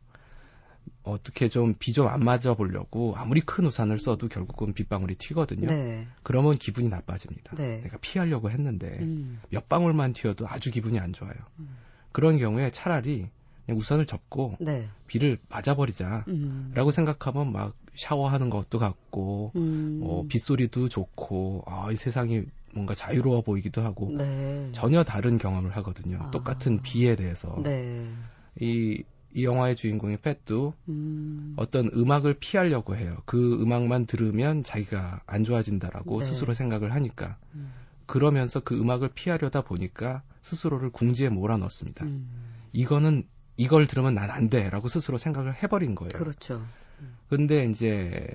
어떻게 1.10 1.48
좀 1.48 1.74
비 1.78 1.92
좀 1.92 2.08
안 2.08 2.20
맞아 2.20 2.54
보려고 2.54 3.14
아무리 3.16 3.40
큰 3.40 3.66
우산을 3.66 3.98
써도 3.98 4.28
결국은 4.28 4.72
빗방울이 4.72 5.16
튀거든요. 5.16 5.66
네. 5.68 6.06
그러면 6.22 6.56
기분이 6.56 6.88
나빠집니다. 6.88 7.56
네. 7.56 7.80
내가 7.82 7.98
피하려고 7.98 8.50
했는데 8.50 8.98
음. 9.00 9.40
몇 9.50 9.68
방울만 9.68 10.12
튀어도 10.12 10.46
아주 10.48 10.70
기분이 10.70 10.98
안 10.98 11.12
좋아요. 11.12 11.34
음. 11.58 11.76
그런 12.12 12.38
경우에 12.38 12.70
차라리 12.70 13.28
그냥 13.66 13.78
우산을 13.78 14.06
접고 14.06 14.56
네. 14.60 14.88
비를 15.06 15.38
맞아버리자. 15.48 16.24
음. 16.28 16.72
라고 16.74 16.90
생각하면 16.90 17.52
막 17.52 17.74
샤워하는 17.94 18.50
것도 18.50 18.78
같고, 18.78 19.52
음. 19.56 20.00
어, 20.02 20.24
빗소리도 20.28 20.88
좋고, 20.88 21.64
아, 21.66 21.90
이 21.92 21.96
세상이 21.96 22.44
뭔가 22.72 22.94
자유로워 22.94 23.42
보이기도 23.42 23.82
하고, 23.82 24.10
네. 24.16 24.70
전혀 24.72 25.02
다른 25.04 25.38
경험을 25.38 25.76
하거든요. 25.76 26.18
아. 26.22 26.30
똑같은 26.30 26.80
비에 26.82 27.16
대해서. 27.16 27.60
네. 27.62 28.06
이, 28.60 29.02
이 29.34 29.44
영화의 29.44 29.76
주인공인 29.76 30.18
팻도 30.18 30.74
음. 30.88 31.54
어떤 31.56 31.90
음악을 31.94 32.34
피하려고 32.40 32.96
해요. 32.96 33.18
그 33.26 33.60
음악만 33.62 34.06
들으면 34.06 34.62
자기가 34.62 35.22
안 35.26 35.44
좋아진다라고 35.44 36.18
네. 36.18 36.24
스스로 36.24 36.54
생각을 36.54 36.94
하니까. 36.94 37.36
음. 37.54 37.72
그러면서 38.06 38.58
그 38.60 38.78
음악을 38.78 39.10
피하려다 39.14 39.62
보니까 39.62 40.22
스스로를 40.42 40.90
궁지에 40.90 41.28
몰아넣습니다. 41.28 42.04
음. 42.04 42.28
이거는 42.72 43.24
이걸 43.56 43.86
들으면 43.86 44.14
난 44.14 44.30
안 44.30 44.48
돼라고 44.48 44.88
스스로 44.88 45.18
생각을 45.18 45.54
해버린 45.62 45.94
거예요. 45.94 46.12
그렇죠. 46.12 46.64
근데 47.28 47.66
이제 47.66 48.26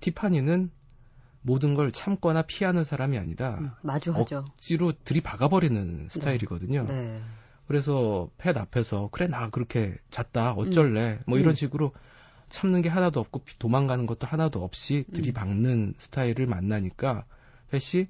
티파니는 0.00 0.70
모든 1.42 1.74
걸 1.74 1.92
참거나 1.92 2.42
피하는 2.42 2.84
사람이 2.84 3.16
아니라 3.18 3.58
음. 3.60 3.70
마주하죠. 3.82 4.38
억지로 4.38 4.92
들이박아버리는 5.04 6.08
스타일이거든요. 6.10 6.84
네. 6.86 7.20
그래서 7.66 8.30
팻 8.38 8.56
앞에서 8.56 9.08
그래 9.12 9.26
나 9.26 9.50
그렇게 9.50 9.96
잤다 10.10 10.52
어쩔래 10.52 11.18
뭐 11.26 11.38
이런 11.38 11.50
음. 11.52 11.54
식으로 11.54 11.92
참는 12.48 12.80
게 12.82 12.88
하나도 12.88 13.20
없고 13.20 13.40
피- 13.40 13.58
도망가는 13.58 14.06
것도 14.06 14.26
하나도 14.26 14.62
없이 14.62 15.04
음. 15.08 15.12
들이박는 15.12 15.94
스타일을 15.98 16.46
만나니까 16.46 17.24
팻이 17.72 18.06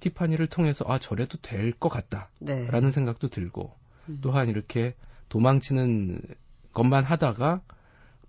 티파니를 0.00 0.46
통해서 0.48 0.84
아 0.88 0.98
저래도 0.98 1.38
될것 1.40 1.92
네. 2.40 2.66
같다라는 2.66 2.90
생각도 2.90 3.28
들고 3.28 3.74
음. 4.08 4.18
또한 4.20 4.48
이렇게 4.48 4.94
도망치는 5.28 6.20
것만 6.72 7.04
하다가 7.04 7.62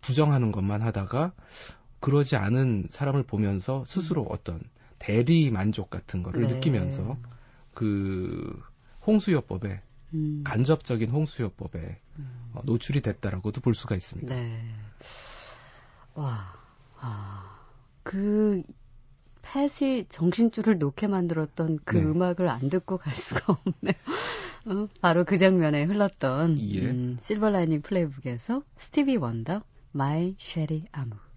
부정하는 0.02 0.52
것만 0.52 0.82
하다가 0.82 1.34
그러지 2.00 2.36
않은 2.36 2.88
사람을 2.90 3.24
보면서 3.24 3.84
스스로 3.86 4.24
어떤 4.30 4.62
대리 5.00 5.50
만족 5.52 5.90
같은 5.90 6.24
거를 6.24 6.44
음. 6.44 6.48
네. 6.48 6.54
느끼면서 6.56 7.18
그 7.74 8.62
홍수요법에 9.06 9.82
음. 10.14 10.42
간접적인 10.44 11.10
홍수요법에 11.10 12.00
음. 12.20 12.52
어, 12.54 12.62
노출이 12.64 13.02
됐다라고도 13.02 13.62
볼 13.62 13.74
수가 13.74 13.96
있습니다. 13.96 14.34
네. 14.34 14.60
와, 16.16 16.54
아, 17.00 17.60
그, 18.04 18.64
팻이 19.42 20.06
정신줄을 20.10 20.78
놓게 20.78 21.08
만들었던 21.08 21.80
그 21.84 21.98
네. 21.98 22.04
음악을 22.04 22.48
안 22.48 22.70
듣고 22.70 22.98
갈 22.98 23.16
수가 23.16 23.54
없네요. 23.54 23.94
어, 24.66 24.88
바로 25.02 25.26
그 25.26 25.38
장면에 25.38 25.84
흘렀던 25.84 26.60
예. 26.60 26.90
음, 26.90 27.18
실버라이닝 27.20 27.82
플레이북에서 27.82 28.64
스티비 28.78 29.18
원더, 29.18 29.64
My 29.94 30.36
Sherry 30.40 30.86
Amour. 30.96 31.33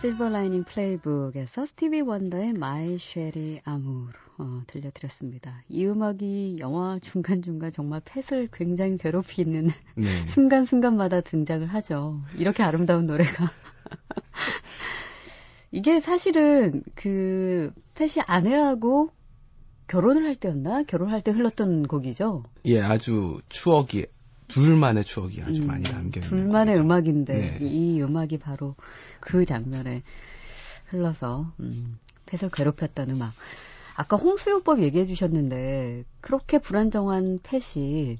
실버라이닝 0.00 0.64
플레이북에서 0.64 1.66
스티비 1.66 2.00
원더의 2.00 2.54
My 2.56 2.94
Sherry 2.94 3.60
Amour 3.68 4.12
어, 4.38 4.62
들려드렸습니다. 4.66 5.62
이 5.68 5.84
음악이 5.84 6.56
영화 6.58 6.98
중간중간 7.02 7.70
정말 7.70 8.00
팻을 8.00 8.48
굉장히 8.50 8.96
괴롭히는 8.96 9.68
네. 9.96 10.26
순간순간마다 10.28 11.20
등장을 11.20 11.66
하죠. 11.66 12.18
이렇게 12.34 12.62
아름다운 12.62 13.04
노래가. 13.04 13.50
이게 15.70 16.00
사실은 16.00 16.82
그 16.94 17.70
팻이 17.94 18.24
아내하고 18.26 19.10
결혼을 19.86 20.24
할 20.24 20.34
때였나? 20.34 20.84
결혼할 20.84 21.20
때 21.20 21.30
흘렀던 21.30 21.88
곡이죠. 21.88 22.44
예, 22.64 22.80
아주 22.80 23.38
추억이 23.50 24.06
둘만의 24.50 25.04
추억이 25.04 25.40
아주 25.42 25.62
음, 25.62 25.66
많이 25.66 25.84
남겨 25.84 26.20
있는 26.20 26.28
둘만의 26.28 26.74
곡이죠. 26.76 26.82
음악인데 26.82 27.34
네. 27.34 27.58
이 27.60 28.02
음악이 28.02 28.38
바로 28.38 28.74
그 29.20 29.44
장면에 29.44 30.02
흘러서 30.88 31.52
음, 31.60 31.98
팻을 32.26 32.50
괴롭혔던 32.50 33.10
음악. 33.10 33.32
아까 33.96 34.16
홍수요법 34.16 34.80
얘기해 34.82 35.04
주셨는데 35.06 36.04
그렇게 36.20 36.58
불안정한 36.58 37.40
팻이 37.42 38.18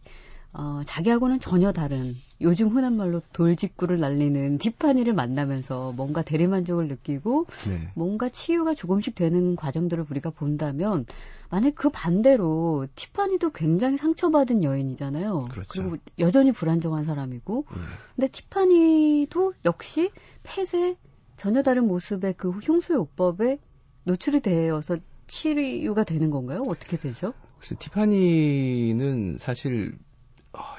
어, 0.53 0.83
자기하고는 0.85 1.39
전혀 1.39 1.73
다른 1.73 2.15
요즘 2.41 2.69
흔한 2.69 2.97
말로 2.97 3.23
돌직구를 3.33 4.01
날리는 4.01 4.59
티파니를 4.59 5.13
만나면서 5.13 5.93
뭔가 5.93 6.23
대리만족을 6.23 6.89
느끼고 6.89 7.47
네. 7.69 7.93
뭔가 7.95 8.29
치유가 8.29 8.75
조금씩 8.75 9.15
되는 9.15 9.55
과정들을 9.55 10.07
우리가 10.11 10.31
본다면 10.31 11.07
만약 11.51 11.75
그 11.75 11.91
반대로 11.91 12.87
티파니도 12.95 13.51
굉장히 13.51 13.97
상처받은 13.97 14.65
여인이잖아요. 14.65 15.49
그렇죠. 15.51 15.83
리고 15.83 15.97
여전히 16.19 16.53
불안정한 16.53 17.05
사람이고 17.05 17.67
예. 17.71 17.81
근데 18.17 18.29
티파니도 18.29 19.55
역시 19.65 20.11
펫의 20.43 20.97
전혀 21.37 21.63
다른 21.63 21.87
모습의 21.87 22.35
그 22.37 22.51
형수요법에 22.63 23.59
노출이 24.05 24.41
되어서 24.41 24.97
치유가 25.27 26.05
되는 26.05 26.31
건가요? 26.31 26.63
어떻게 26.67 26.97
되죠? 26.97 27.35
그래서 27.59 27.77
티파니는 27.79 29.37
사실 29.39 29.97
어, 29.97 30.10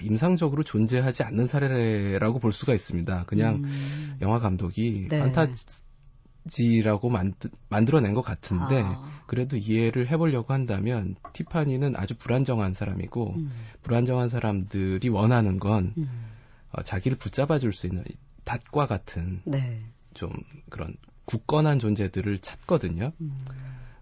임상적으로 0.02 0.64
존재하지 0.64 1.24
않는 1.24 1.48
사례라고 1.48 2.40
볼 2.40 2.52
수가 2.52 2.74
있습니다. 2.74 3.26
그냥 3.26 3.64
음. 3.64 4.18
영화 4.22 4.40
감독이 4.40 5.08
네. 5.10 5.20
판타지라고 6.46 7.10
만드, 7.10 7.50
만들어낸 7.70 8.14
것 8.14 8.22
같은데 8.22 8.82
아. 8.84 9.24
그래도 9.28 9.58
이해를 9.58 10.10
해보려고 10.10 10.54
한다면 10.54 11.16
티파니는 11.34 11.96
아주 11.96 12.18
불안정한 12.18 12.74
사람이고 12.74 13.36
음. 13.36 13.52
불안정한 13.82 14.28
사람들이 14.28 15.08
원하는 15.10 15.58
건 15.58 15.94
음. 15.98 16.10
어, 16.72 16.84
자기를 16.84 17.18
붙잡아줄 17.18 17.74
수 17.74 17.88
있는 17.88 18.04
닷과 18.44 18.88
같은 18.88 19.42
네. 19.46 19.82
좀 20.14 20.32
그런 20.70 20.96
굳건한 21.26 21.80
존재들을 21.80 22.40
찾거든요. 22.40 23.14
음. 23.22 23.40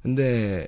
근데 0.01 0.67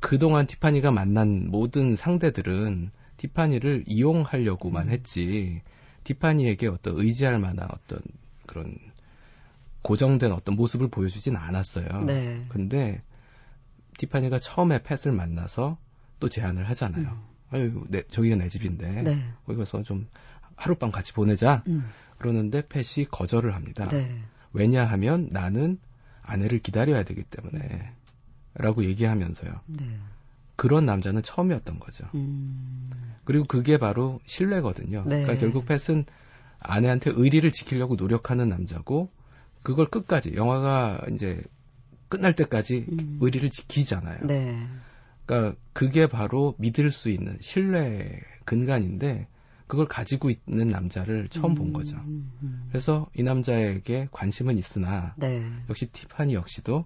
그동안 0.00 0.46
티파니가 0.46 0.90
만난 0.90 1.48
모든 1.50 1.94
상대들은 1.94 2.90
티파니를 3.20 3.84
이용하려고만 3.86 4.88
음. 4.88 4.92
했지 4.92 5.60
티파니에게 6.04 6.68
어떤 6.68 6.96
의지할 6.96 7.38
만한 7.38 7.68
어떤 7.70 8.00
그런 8.46 8.78
고정된 9.82 10.32
어떤 10.32 10.56
모습을 10.56 10.88
보여주진 10.88 11.36
않았어요. 11.36 12.04
네. 12.06 12.46
근데 12.48 13.02
티파니가 13.98 14.38
처음에 14.38 14.82
팻을 14.82 15.12
만나서 15.12 15.76
또 16.18 16.30
제안을 16.30 16.66
하잖아요. 16.70 17.10
음. 17.10 17.22
아유, 17.50 17.84
내, 17.88 18.02
저기가 18.04 18.36
내 18.36 18.48
집인데 18.48 19.02
네. 19.02 19.22
거기 19.44 19.58
가서 19.58 19.82
좀 19.82 20.06
하룻밤 20.56 20.90
같이 20.90 21.12
보내자. 21.12 21.62
음. 21.68 21.90
그러는데 22.16 22.62
팻이 22.62 23.06
거절을 23.10 23.54
합니다. 23.54 23.86
네. 23.88 24.22
왜냐하면 24.54 25.28
나는 25.30 25.78
아내를 26.22 26.60
기다려야 26.60 27.02
되기 27.02 27.22
때문에 27.22 27.92
라고 28.54 28.82
얘기하면서요. 28.84 29.60
네. 29.66 29.98
그런 30.60 30.84
남자는 30.84 31.22
처음이었던 31.22 31.80
거죠. 31.80 32.06
음. 32.14 32.84
그리고 33.24 33.46
그게 33.46 33.78
바로 33.78 34.20
신뢰거든요. 34.26 35.04
네. 35.06 35.22
그러니까 35.22 35.36
결국 35.36 35.64
팻은 35.64 36.04
아내한테 36.58 37.12
의리를 37.14 37.50
지키려고 37.50 37.94
노력하는 37.94 38.50
남자고 38.50 39.08
그걸 39.62 39.86
끝까지 39.86 40.34
영화가 40.34 41.06
이제 41.14 41.40
끝날 42.10 42.34
때까지 42.34 42.84
음. 42.92 43.16
의리를 43.22 43.48
지키잖아요. 43.48 44.26
네. 44.26 44.60
그러니까 45.24 45.58
그게 45.72 46.06
바로 46.06 46.54
믿을 46.58 46.90
수 46.90 47.08
있는 47.08 47.38
신뢰의 47.40 48.20
근간인데 48.44 49.28
그걸 49.66 49.88
가지고 49.88 50.28
있는 50.28 50.68
남자를 50.68 51.28
처음 51.28 51.54
본 51.54 51.72
거죠. 51.72 51.96
음, 51.96 52.30
음. 52.42 52.66
그래서 52.68 53.08
이 53.16 53.22
남자에게 53.22 54.08
관심은 54.12 54.58
있으나 54.58 55.14
네. 55.16 55.42
역시 55.70 55.86
티파니 55.86 56.34
역시도 56.34 56.84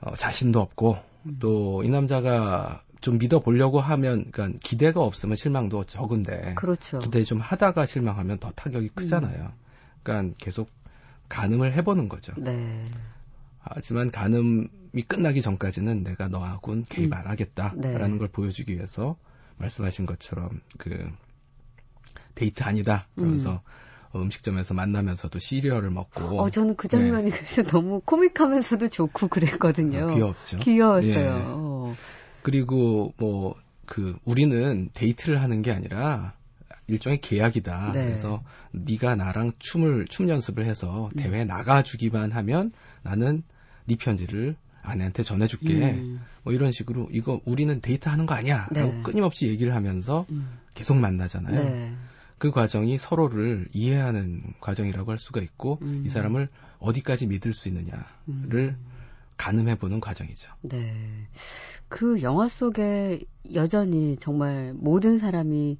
어, 0.00 0.14
자신도 0.14 0.60
없고 0.60 0.96
음. 1.26 1.38
또이 1.38 1.88
남자가 1.88 2.82
좀 3.00 3.18
믿어보려고 3.18 3.80
하면 3.80 4.30
그러니까 4.30 4.58
기대가 4.62 5.00
없으면 5.00 5.36
실망도 5.36 5.84
적은데 5.84 6.54
그렇죠. 6.54 6.98
기대 6.98 7.22
좀 7.22 7.40
하다가 7.40 7.86
실망하면 7.86 8.38
더 8.38 8.50
타격이 8.50 8.88
크잖아요. 8.90 9.52
그러니까 10.02 10.34
계속 10.38 10.70
가늠을 11.28 11.74
해보는 11.74 12.08
거죠. 12.08 12.32
네. 12.38 12.90
하지만 13.60 14.10
가늠이 14.10 15.02
끝나기 15.06 15.42
전까지는 15.42 16.02
내가 16.02 16.28
너하고는 16.28 16.84
개입 16.88 17.12
음. 17.12 17.18
안 17.18 17.26
하겠다라는 17.26 18.12
네. 18.12 18.18
걸 18.18 18.28
보여주기 18.28 18.74
위해서 18.74 19.16
말씀하신 19.58 20.06
것처럼 20.06 20.60
그 20.78 21.10
데이트 22.34 22.62
아니다. 22.62 23.06
그러면서 23.14 23.54
어, 23.54 23.62
음식점에서 24.14 24.74
만나면서도 24.74 25.38
시리얼을 25.38 25.90
먹고 25.90 26.40
어, 26.40 26.50
저는 26.50 26.76
그 26.76 26.88
장면이 26.88 27.30
그래서 27.30 27.62
너무 27.62 28.00
코믹하면서도 28.00 28.88
좋고 28.88 29.28
그랬거든요. 29.28 30.04
어, 30.04 30.14
귀엽죠. 30.14 30.58
귀여웠어요. 30.58 31.96
그리고 32.42 33.12
뭐 33.18 33.54
그 33.88 34.16
우리는 34.24 34.90
데이트를 34.92 35.42
하는 35.42 35.62
게 35.62 35.72
아니라 35.72 36.34
일종의 36.86 37.20
계약이다. 37.20 37.92
네. 37.94 38.04
그래서 38.04 38.44
네가 38.72 39.16
나랑 39.16 39.52
춤을 39.58 40.06
춤 40.08 40.28
연습을 40.28 40.66
해서 40.66 41.08
음. 41.16 41.22
대회 41.22 41.44
나가 41.44 41.82
주기만 41.82 42.30
하면 42.32 42.72
나는 43.02 43.42
네 43.86 43.96
편지를 43.96 44.56
아내한테 44.82 45.22
전해줄게. 45.22 45.74
음. 45.74 46.20
뭐 46.44 46.52
이런 46.52 46.70
식으로 46.70 47.08
이거 47.10 47.40
우리는 47.44 47.80
데이트하는 47.80 48.26
거 48.26 48.34
아니야. 48.34 48.68
네. 48.70 48.80
라고 48.82 49.02
끊임없이 49.02 49.48
얘기를 49.48 49.74
하면서 49.74 50.26
음. 50.30 50.58
계속 50.74 50.98
만나잖아요. 50.98 51.62
네. 51.62 51.94
그 52.38 52.50
과정이 52.50 52.98
서로를 52.98 53.68
이해하는 53.72 54.54
과정이라고 54.60 55.10
할 55.10 55.18
수가 55.18 55.40
있고 55.40 55.78
음. 55.82 56.02
이 56.06 56.08
사람을 56.08 56.48
어디까지 56.78 57.26
믿을 57.26 57.52
수 57.52 57.68
있느냐를 57.68 58.04
음. 58.28 58.86
가늠해보는 59.36 60.00
과정이죠. 60.00 60.50
네. 60.62 60.92
그 61.88 62.22
영화 62.22 62.48
속에 62.48 63.20
여전히 63.54 64.16
정말 64.20 64.74
모든 64.74 65.18
사람이, 65.18 65.78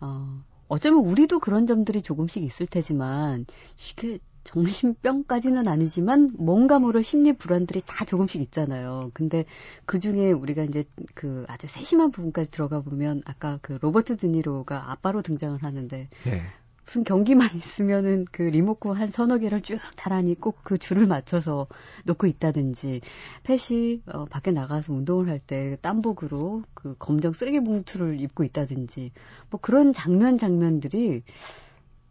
어, 0.00 0.42
어쩌면 0.68 1.04
우리도 1.04 1.40
그런 1.40 1.66
점들이 1.66 2.02
조금씩 2.02 2.42
있을 2.42 2.66
테지만, 2.66 3.44
이게 3.76 4.18
정신병까지는 4.44 5.68
아니지만, 5.68 6.30
뭔가 6.38 6.78
모를 6.78 7.02
심리 7.02 7.32
불안들이 7.32 7.82
다 7.86 8.04
조금씩 8.04 8.40
있잖아요. 8.42 9.10
근데 9.14 9.44
그 9.86 9.98
중에 9.98 10.32
우리가 10.32 10.62
이제 10.64 10.84
그 11.14 11.44
아주 11.48 11.66
세심한 11.66 12.10
부분까지 12.10 12.50
들어가 12.50 12.80
보면, 12.80 13.22
아까 13.26 13.58
그 13.62 13.78
로버트 13.80 14.16
드니로가 14.16 14.90
아빠로 14.90 15.22
등장을 15.22 15.62
하는데, 15.62 16.08
네. 16.24 16.42
무슨 16.84 17.04
경기만 17.04 17.48
있으면은 17.54 18.24
그 18.32 18.42
리모컨 18.42 18.96
한 18.96 19.10
서너 19.12 19.38
개를 19.38 19.62
쭉 19.62 19.78
나란히 19.96 20.34
꼭그 20.34 20.78
줄을 20.78 21.06
맞춰서 21.06 21.68
놓고 22.04 22.26
있다든지 22.26 23.00
펫이 23.44 24.02
어, 24.06 24.24
밖에 24.24 24.50
나가서 24.50 24.92
운동을 24.92 25.28
할 25.28 25.38
때 25.40 25.76
땀복으로 25.82 26.62
그 26.74 26.96
검정 26.98 27.32
쓰레기 27.32 27.60
봉투를 27.60 28.20
입고 28.20 28.42
있다든지 28.44 29.12
뭐 29.50 29.60
그런 29.60 29.92
장면 29.92 30.36
장면들이 30.36 31.22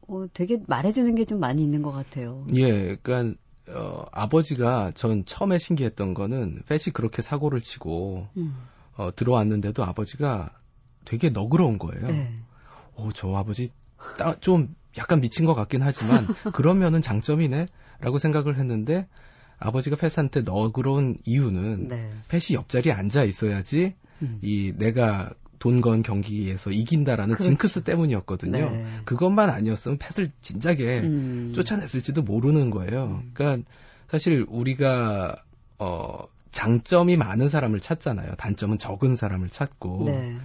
어, 0.09 0.25
되게 0.33 0.59
말해주는 0.67 1.15
게 1.15 1.25
좀 1.25 1.39
많이 1.39 1.63
있는 1.63 1.81
것 1.81 1.91
같아요. 1.91 2.45
예, 2.55 2.95
그러니까 2.95 3.37
어, 3.67 4.05
아버지가 4.11 4.91
전 4.95 5.25
처음에 5.25 5.57
신기했던 5.59 6.13
거는 6.15 6.63
펫이 6.67 6.91
그렇게 6.93 7.21
사고를 7.21 7.61
치고 7.61 8.27
음, 8.37 8.55
어, 8.97 9.13
들어왔는데도 9.15 9.83
아버지가 9.83 10.51
되게 11.05 11.29
너그러운 11.29 11.77
거예요. 11.77 12.07
네. 12.07 12.33
오, 12.95 13.11
저 13.11 13.33
아버지 13.35 13.71
따- 14.17 14.39
좀 14.39 14.75
약간 14.97 15.21
미친 15.21 15.45
것 15.45 15.53
같긴 15.53 15.81
하지만 15.83 16.27
그러면은 16.53 17.01
장점이네 17.01 17.67
라고 17.99 18.17
생각을 18.17 18.57
했는데 18.57 19.07
아버지가 19.59 19.97
펫한테 19.97 20.41
너그러운 20.41 21.17
이유는 21.25 21.89
네. 21.89 22.11
펫이 22.29 22.55
옆자리에 22.55 22.91
앉아 22.93 23.23
있어야지 23.23 23.95
음. 24.21 24.39
이 24.41 24.73
내가 24.75 25.31
돈건 25.59 26.03
경기에서 26.03 26.71
이긴다라는 26.71 27.35
그렇죠. 27.35 27.49
징크스 27.49 27.83
때문이었거든요. 27.83 28.69
네. 28.69 28.85
그것만 29.05 29.49
아니었으면 29.49 29.97
펫을 29.97 30.31
진작에 30.41 31.01
음. 31.01 31.51
쫓아냈을지도 31.53 32.23
모르는 32.23 32.69
거예요. 32.69 33.21
음. 33.23 33.31
그러니까 33.33 33.69
사실 34.07 34.45
우리가 34.49 35.43
어 35.77 36.27
장점이 36.51 37.17
많은 37.17 37.47
사람을 37.49 37.79
찾잖아요. 37.79 38.35
단점은 38.37 38.77
적은 38.77 39.15
사람을 39.15 39.49
찾고. 39.49 40.05
네. 40.05 40.35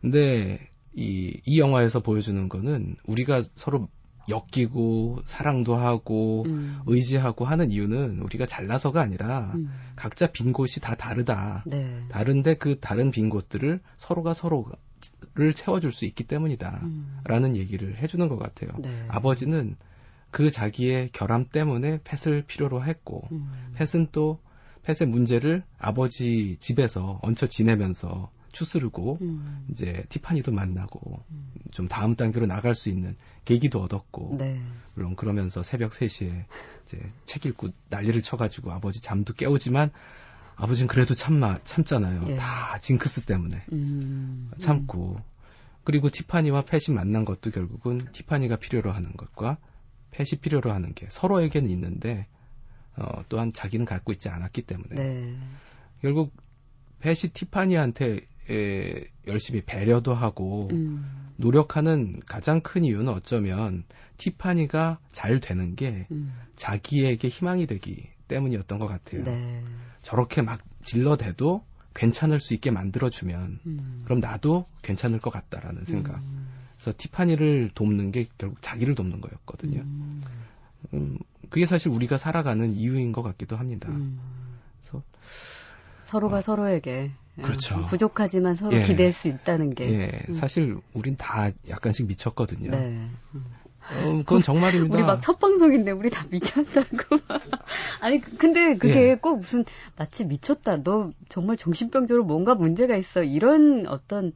근데 0.00 0.68
이, 0.94 1.40
이 1.46 1.58
영화에서 1.58 2.00
보여주는 2.00 2.48
거는 2.48 2.96
우리가 3.06 3.42
서로 3.54 3.88
엮이고 4.28 5.20
사랑도 5.24 5.76
하고 5.76 6.44
음. 6.46 6.80
의지하고 6.86 7.44
하는 7.44 7.70
이유는 7.70 8.20
우리가 8.20 8.46
잘나서가 8.46 9.00
아니라 9.00 9.52
음. 9.54 9.70
각자 9.96 10.26
빈 10.26 10.52
곳이 10.52 10.80
다 10.80 10.94
다르다. 10.94 11.64
네. 11.66 12.02
다른데 12.08 12.54
그 12.54 12.78
다른 12.80 13.10
빈 13.10 13.30
곳들을 13.30 13.80
서로가 13.96 14.34
서로를 14.34 14.74
채워줄 15.54 15.92
수 15.92 16.04
있기 16.04 16.24
때문이다. 16.24 16.80
음. 16.84 17.18
라는 17.24 17.56
얘기를 17.56 17.96
해주는 17.96 18.28
것 18.28 18.38
같아요. 18.38 18.70
네. 18.78 18.90
아버지는 19.08 19.76
그 20.30 20.50
자기의 20.50 21.10
결함 21.12 21.46
때문에 21.46 22.00
펫을 22.02 22.42
필요로 22.46 22.84
했고, 22.84 23.28
음. 23.30 23.52
펫은 23.76 24.08
또 24.10 24.40
펫의 24.82 25.08
문제를 25.08 25.62
아버지 25.78 26.56
집에서 26.58 27.20
얹혀 27.22 27.46
지내면서 27.46 28.30
추스르고, 28.54 29.18
음. 29.20 29.66
이제 29.70 30.06
티파니도 30.08 30.52
만나고, 30.52 31.22
음. 31.30 31.52
좀 31.70 31.88
다음 31.88 32.16
단계로 32.16 32.46
나갈 32.46 32.74
수 32.74 32.88
있는 32.88 33.16
계기도 33.44 33.82
얻었고, 33.82 34.36
네. 34.38 34.58
물론 34.94 35.16
그러면서 35.16 35.62
새벽 35.62 35.92
3시에 35.92 36.44
이제 36.84 37.00
책 37.26 37.44
읽고 37.44 37.68
난리를 37.90 38.22
쳐가지고 38.22 38.72
아버지 38.72 39.02
잠도 39.02 39.34
깨우지만, 39.34 39.90
아버지는 40.56 40.88
그래도 40.88 41.14
참마, 41.14 41.58
참잖아요. 41.64 42.24
예. 42.28 42.36
다 42.36 42.78
징크스 42.78 43.22
때문에. 43.22 43.64
음. 43.72 44.50
참고 44.58 45.20
그리고 45.84 46.08
티파니와 46.08 46.62
펫이 46.62 46.94
만난 46.94 47.24
것도 47.24 47.50
결국은 47.50 47.98
티파니가 48.12 48.56
필요로 48.56 48.90
하는 48.90 49.12
것과 49.12 49.58
펫이 50.12 50.40
필요로 50.40 50.72
하는 50.72 50.94
게 50.94 51.06
서로에게는 51.10 51.70
있는데 51.70 52.26
어, 52.96 53.22
또한 53.28 53.52
자기는 53.52 53.84
갖고 53.84 54.12
있지 54.12 54.28
않았기 54.28 54.62
때문에 54.62 54.94
네. 54.94 55.36
결국 56.00 56.32
펫이 57.00 57.32
티파니한테 57.32 58.20
에, 58.50 59.04
열심히 59.26 59.62
배려도 59.62 60.14
하고 60.14 60.68
음. 60.72 61.04
노력하는 61.36 62.20
가장 62.26 62.60
큰 62.60 62.84
이유는 62.84 63.08
어쩌면 63.08 63.84
티파니가 64.16 64.98
잘 65.12 65.40
되는 65.40 65.74
게 65.74 66.06
음. 66.10 66.32
자기에게 66.54 67.28
희망이 67.28 67.66
되기 67.66 68.08
때문이었던 68.28 68.78
것 68.78 68.86
같아요. 68.86 69.24
네. 69.24 69.62
저렇게 70.02 70.42
막 70.42 70.60
질러대도 70.84 71.64
괜찮을 71.94 72.40
수 72.40 72.54
있게 72.54 72.70
만들어주면 72.70 73.60
음. 73.66 74.02
그럼 74.04 74.20
나도 74.20 74.66
괜찮을 74.82 75.18
것 75.18 75.30
같다라는 75.30 75.84
생각. 75.84 76.18
음. 76.18 76.48
그래서 76.74 76.92
티파니를 76.96 77.70
돕는 77.74 78.12
게 78.12 78.26
결국 78.36 78.60
자기를 78.60 78.94
돕는 78.94 79.20
거였거든요. 79.20 79.80
음. 79.80 80.20
음, 80.92 81.18
그게 81.48 81.66
사실 81.66 81.90
우리가 81.90 82.16
살아가는 82.16 82.70
이유인 82.70 83.12
것 83.12 83.22
같기도 83.22 83.56
합니다. 83.56 83.88
음. 83.90 84.20
그래서 84.80 85.02
서로가 86.02 86.38
어. 86.38 86.40
서로에게 86.40 87.10
그렇죠. 87.42 87.76
어, 87.76 87.84
부족하지만 87.86 88.54
서로 88.54 88.76
예. 88.76 88.82
기댈 88.82 89.12
수 89.12 89.28
있다는 89.28 89.74
게 89.74 89.90
예, 89.92 90.32
사실 90.32 90.76
우린 90.92 91.16
다 91.16 91.48
약간씩 91.68 92.06
미쳤거든요. 92.06 92.70
네. 92.70 93.08
음. 93.34 93.44
어, 93.90 94.12
그건 94.24 94.42
정말입니다. 94.42 94.94
우리 94.94 95.02
막 95.02 95.20
첫 95.20 95.38
방송인데 95.38 95.90
우리 95.90 96.08
다 96.10 96.24
미쳤다고. 96.30 97.18
아니 98.00 98.18
그- 98.20 98.36
근데 98.38 98.76
그게 98.76 99.10
예. 99.10 99.14
꼭 99.16 99.38
무슨 99.40 99.64
마치 99.96 100.24
미쳤다. 100.24 100.82
너 100.82 101.10
정말 101.28 101.56
정신병적으로 101.56 102.24
뭔가 102.24 102.54
문제가 102.54 102.96
있어. 102.96 103.22
이런 103.22 103.86
어떤 103.86 104.32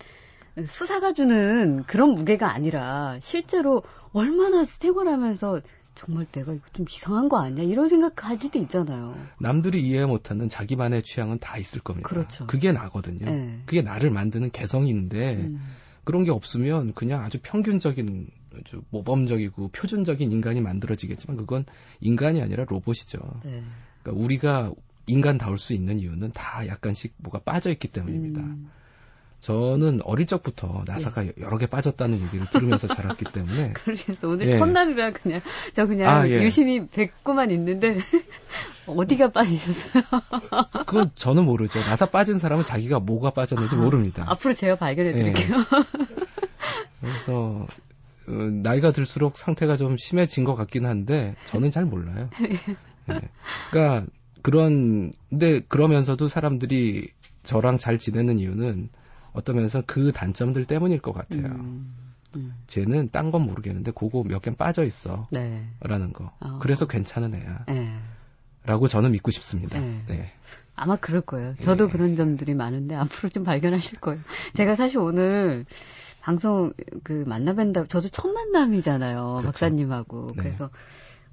수사가 0.67 1.13
주는 1.13 1.85
그런 1.85 2.11
무게가 2.15 2.53
아니라 2.53 3.17
실제로 3.21 3.83
얼마나 4.13 4.65
생활하면서 4.65 5.61
정말 5.99 6.27
내가 6.31 6.53
이거 6.53 6.65
좀 6.73 6.87
이상한 6.89 7.29
거 7.29 7.41
아니야? 7.41 7.65
이런 7.65 7.89
생각 7.89 8.15
가질 8.15 8.53
때 8.53 8.61
있잖아요. 8.61 9.17
남들이 9.41 9.83
이해 9.83 10.07
못하는 10.07 10.49
자기만의 10.49 11.03
취향은 11.03 11.41
다 11.41 11.59
있을 11.59 11.83
겁니다. 11.83 12.09
그렇죠. 12.09 12.47
그게 12.47 12.71
나거든요. 12.71 13.27
예. 13.27 13.61
그게 13.67 13.83
나를 13.83 14.11
만드는 14.11 14.53
개성인데 14.53 15.35
음. 15.35 15.61
그런 16.05 16.23
게 16.23 16.31
없으면 16.31 16.95
그냥 16.95 17.25
아주 17.25 17.39
평균적인 17.43 18.31
아주 18.57 18.83
모범적이고 18.91 19.71
표준적인 19.71 20.31
인간이 20.31 20.61
만들어지겠지만 20.61 21.37
그건 21.37 21.65
인간이 22.01 22.41
아니라 22.41 22.65
로봇이죠. 22.69 23.19
네. 23.45 23.65
그러니까 24.03 24.25
우리가 24.25 24.73
인간다울 25.09 25.59
수 25.59 25.73
있는 25.73 25.99
이유는 25.99 26.31
다 26.31 26.65
약간씩 26.69 27.15
뭐가 27.17 27.41
빠져 27.41 27.71
있기 27.71 27.89
때문입니다. 27.89 28.41
음. 28.41 28.71
저는 29.41 30.01
어릴 30.03 30.27
적부터 30.27 30.83
나사가 30.87 31.25
여러 31.39 31.59
개 31.59 31.67
빠졌다는 31.67 32.21
얘기를 32.21 32.47
들으면서 32.51 32.87
자랐기 32.89 33.27
때문에 33.33 33.73
그래서 33.75 34.13
오늘 34.25 34.49
예. 34.49 34.55
첫날이라 34.55 35.13
그냥 35.13 35.41
저 35.73 35.87
그냥 35.87 36.11
아, 36.11 36.29
예. 36.29 36.43
유심히 36.43 36.87
뵙고만 36.87 37.51
있는데 37.53 37.99
어디가 38.87 39.31
빠지셨어요? 39.31 40.03
그건 40.87 41.11
저는 41.15 41.45
모르죠. 41.45 41.79
나사 41.81 42.07
빠진 42.07 42.39
사람은 42.39 42.65
자기가 42.65 42.99
뭐가 43.01 43.31
빠졌는지 43.31 43.77
아, 43.77 43.79
모릅니다. 43.79 44.25
앞으로 44.27 44.55
제가 44.55 44.77
발견해 44.77 45.11
예. 45.11 45.15
드릴게요. 45.15 45.57
그래서 47.01 47.67
어, 48.27 48.33
나이가 48.33 48.91
들수록 48.91 49.37
상태가 49.37 49.77
좀 49.77 49.97
심해진 49.97 50.45
것 50.45 50.57
같긴 50.57 50.85
한데 50.85 51.37
저는 51.45 51.71
잘 51.71 51.85
몰라요. 51.85 52.29
예. 52.43 52.59
그러니까 53.71 54.07
그런 54.43 55.13
근데 55.31 55.61
그러면서도 55.61 56.27
사람들이 56.27 57.11
저랑 57.45 57.79
잘 57.79 57.99
지내는 57.99 58.39
이유는 58.39 58.89
어떤 59.39 59.55
면에서 59.55 59.83
그 59.87 60.11
단점들 60.11 60.65
때문일 60.65 61.01
것 61.01 61.13
같아요. 61.13 61.45
음, 61.47 61.95
음. 62.35 62.55
쟤는 62.67 63.09
딴 63.09 63.31
건 63.31 63.43
모르겠는데 63.43 63.93
그거 63.93 64.25
몇개 64.25 64.51
빠져 64.57 64.83
있어. 64.85 65.29
네. 65.31 65.69
라는 65.81 66.13
거. 66.13 66.33
어. 66.41 66.59
그래서 66.61 66.87
괜찮은 66.89 67.37
애야. 67.37 67.65
네. 67.69 67.89
라고 68.65 68.89
저는 68.89 69.13
믿고 69.13 69.31
싶습니다. 69.31 69.79
네. 69.79 70.03
네. 70.09 70.33
아마 70.75 70.97
그럴 70.97 71.21
거예요. 71.21 71.55
저도 71.61 71.85
예. 71.87 71.89
그런 71.89 72.17
점들이 72.17 72.55
많은데 72.55 72.97
앞으로 72.97 73.29
좀 73.29 73.45
발견하실 73.45 74.01
거예요. 74.01 74.21
제가 74.55 74.75
사실 74.75 74.99
오늘 74.99 75.65
방송 76.21 76.73
그 77.05 77.25
만나뵌다 77.25 77.89
저도 77.89 78.09
첫 78.09 78.29
만남이잖아요. 78.29 79.25
그렇죠. 79.25 79.47
박사님하고. 79.47 80.33
네. 80.35 80.43
그래서 80.43 80.71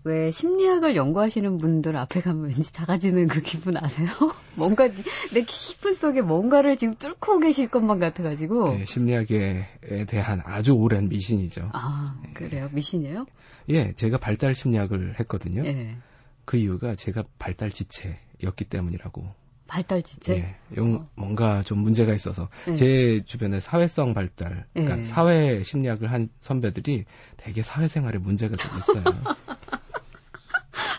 왜 0.06 0.30
심리학을 0.30 0.96
연구하시는 0.96 1.58
분들 1.58 1.98
앞에 1.98 2.22
가면 2.22 2.44
왠지 2.44 2.72
작아지는 2.72 3.26
그 3.28 3.42
기분 3.42 3.76
아세요? 3.76 4.08
뭔가 4.54 4.88
내 5.34 5.42
깊은 5.42 5.96
속에 5.96 6.22
뭔가를 6.22 6.78
지금 6.78 6.94
뚫고 6.94 7.40
계실 7.40 7.66
것만 7.68 7.98
같아가지고. 8.00 8.70
네, 8.76 8.86
심리학에 8.86 9.66
대한 10.08 10.42
아주 10.46 10.74
오랜 10.74 11.10
미신이죠. 11.10 11.72
아 11.74 12.22
그래요? 12.36 12.70
미신이에요? 12.72 13.26
예, 13.70 13.94
제가 13.94 14.20
발달 14.20 14.54
심리학을 14.54 15.14
했거든요. 15.20 15.66
예. 15.66 15.98
그 16.46 16.58
이유가 16.58 16.94
제가 16.94 17.24
발달 17.40 17.72
지체였기 17.72 18.66
때문이라고. 18.70 19.26
발달 19.68 20.04
지체. 20.04 20.36
예, 20.36 20.56
용- 20.78 21.08
뭔가 21.16 21.64
좀 21.64 21.80
문제가 21.80 22.14
있어서 22.14 22.48
예. 22.68 22.76
제 22.76 23.24
주변에 23.26 23.60
사회성 23.60 24.14
발달, 24.14 24.68
그러니까 24.74 25.00
예. 25.00 25.04
사회 25.04 25.64
심리학을 25.64 26.12
한 26.12 26.30
선배들이 26.42 27.06
되게 27.38 27.64
사회생활에 27.64 28.20
문제가 28.20 28.56
좀 28.56 28.70
있어요. 28.78 29.04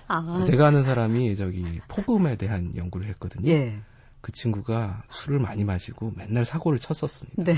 아, 0.09 0.43
제가 0.45 0.69
아는 0.69 0.83
사람이 0.83 1.35
저기 1.37 1.81
폭음에 1.89 2.37
대한 2.37 2.73
연구를 2.77 3.09
했거든요. 3.09 3.51
예. 3.51 3.81
그 4.21 4.33
친구가 4.33 5.05
술을 5.11 5.39
많이 5.41 5.65
마시고 5.65 6.13
맨날 6.17 6.45
사고를 6.45 6.79
쳤었습니다. 6.79 7.43
네. 7.45 7.55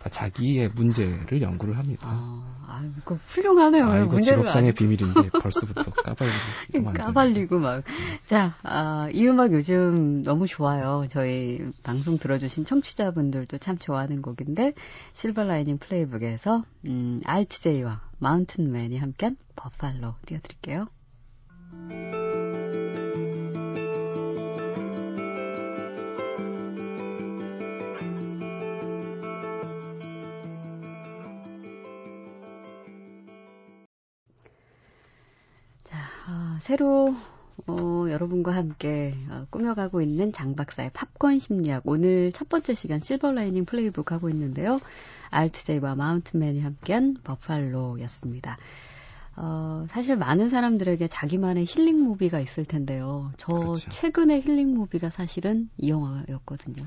다 0.00 0.10
자기의 0.10 0.68
문제를 0.74 1.40
연구를 1.40 1.78
합니다. 1.78 2.06
아, 2.06 2.62
아, 2.66 2.84
이거 2.98 3.14
훌륭하네요. 3.24 3.86
아, 3.86 3.98
이거 4.00 4.20
직업상의 4.20 4.68
안- 4.68 4.74
비밀인데 4.74 5.30
벌써부터 5.30 5.90
까발리고. 5.90 6.36
까발리고 6.92 7.58
막. 7.58 7.84
자, 8.26 8.54
아, 8.62 9.08
이 9.12 9.26
음악 9.26 9.52
요즘 9.54 10.22
너무 10.22 10.46
좋아요. 10.46 11.06
저희 11.08 11.58
방송 11.82 12.18
들어주신 12.18 12.66
청취자분들도 12.66 13.56
참 13.58 13.78
좋아하는 13.78 14.20
곡인데, 14.20 14.74
실버라이닝 15.14 15.78
플레이북에서, 15.78 16.64
음, 16.84 17.20
RTJ와 17.24 18.02
마운틴맨이 18.18 18.98
함께한 18.98 19.36
버팔로 19.56 20.16
띄워드릴게요. 20.26 20.88
자, 35.84 35.96
아, 36.26 36.58
새로 36.62 37.14
어, 37.66 38.06
여러분과 38.08 38.54
함께 38.54 39.14
어, 39.30 39.46
꾸며가고 39.50 40.00
있는 40.00 40.32
장 40.32 40.54
박사의 40.54 40.90
팝콘 40.92 41.38
심리학. 41.38 41.82
오늘 41.86 42.32
첫 42.32 42.48
번째 42.48 42.74
시간 42.74 43.00
실버 43.00 43.32
라이닝 43.32 43.64
플레이북 43.64 44.12
하고 44.12 44.28
있는데요. 44.30 44.80
알트제이와 45.30 45.94
마운트맨이 45.94 46.60
함께한 46.60 47.16
버팔로였습니다. 47.24 48.56
어, 49.40 49.86
사실 49.88 50.16
많은 50.16 50.48
사람들에게 50.48 51.06
자기만의 51.06 51.64
힐링 51.64 52.02
무비가 52.02 52.40
있을 52.40 52.64
텐데요. 52.64 53.32
저 53.36 53.52
그렇죠. 53.52 53.88
최근의 53.90 54.42
힐링 54.42 54.74
무비가 54.74 55.10
사실은 55.10 55.70
이 55.76 55.90
영화였거든요. 55.90 56.84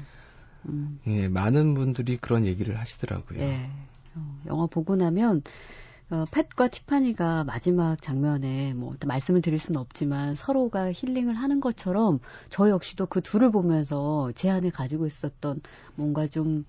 음, 0.67 0.99
예, 1.07 1.29
많은 1.29 1.73
분들이 1.73 2.17
그런 2.17 2.45
얘기를 2.45 2.77
하시더라고요. 2.77 3.39
예. 3.39 3.69
어, 4.15 4.41
영화 4.47 4.67
보고 4.67 4.97
나면 4.97 5.43
어, 6.09 6.25
팻과 6.25 6.67
티파니가 6.67 7.45
마지막 7.45 8.01
장면에 8.01 8.73
뭐 8.73 8.95
말씀을 9.05 9.41
드릴 9.41 9.57
수는 9.57 9.79
없지만 9.79 10.35
서로가 10.35 10.91
힐링을 10.91 11.33
하는 11.33 11.61
것처럼 11.61 12.19
저 12.49 12.69
역시도 12.69 13.05
그 13.05 13.21
둘을 13.21 13.49
보면서 13.51 14.29
제 14.35 14.49
안에 14.49 14.71
가지고 14.71 15.05
있었던 15.05 15.61
뭔가 15.95 16.27
좀 16.27 16.65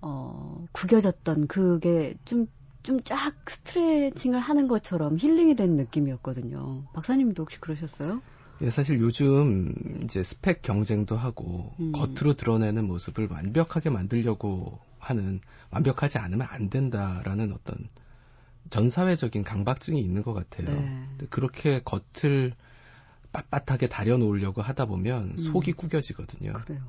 어, 0.00 0.66
구겨졌던 0.72 1.46
그게 1.46 2.14
좀 2.24 2.48
좀 2.86 3.00
쫙 3.04 3.34
스트레칭을 3.48 4.38
하는 4.38 4.68
것처럼 4.68 5.18
힐링이 5.18 5.56
된 5.56 5.76
느낌이었거든요. 5.76 6.84
박사님도 6.94 7.42
혹시 7.42 7.60
그러셨어요? 7.60 8.22
예, 8.62 8.70
사실 8.70 9.00
요즘 9.00 9.74
이제 10.04 10.22
스펙 10.22 10.62
경쟁도 10.62 11.16
하고 11.16 11.74
음. 11.80 11.92
겉으로 11.92 12.34
드러내는 12.34 12.86
모습을 12.86 13.28
완벽하게 13.30 13.90
만들려고 13.90 14.78
하는 14.98 15.40
완벽하지 15.70 16.18
않으면 16.18 16.46
안 16.48 16.70
된다라는 16.70 17.52
어떤 17.52 17.88
전 18.70 18.88
사회적인 18.88 19.44
강박증이 19.44 20.00
있는 20.00 20.22
것 20.22 20.32
같아요. 20.32 20.66
네. 20.66 21.26
그렇게 21.28 21.80
겉을 21.84 22.54
빳빳하게 23.32 23.90
다려놓으려고 23.90 24.62
하다 24.62 24.86
보면 24.86 25.32
음. 25.32 25.36
속이 25.36 25.72
구겨지거든요. 25.72 26.52
그래요. 26.52 26.80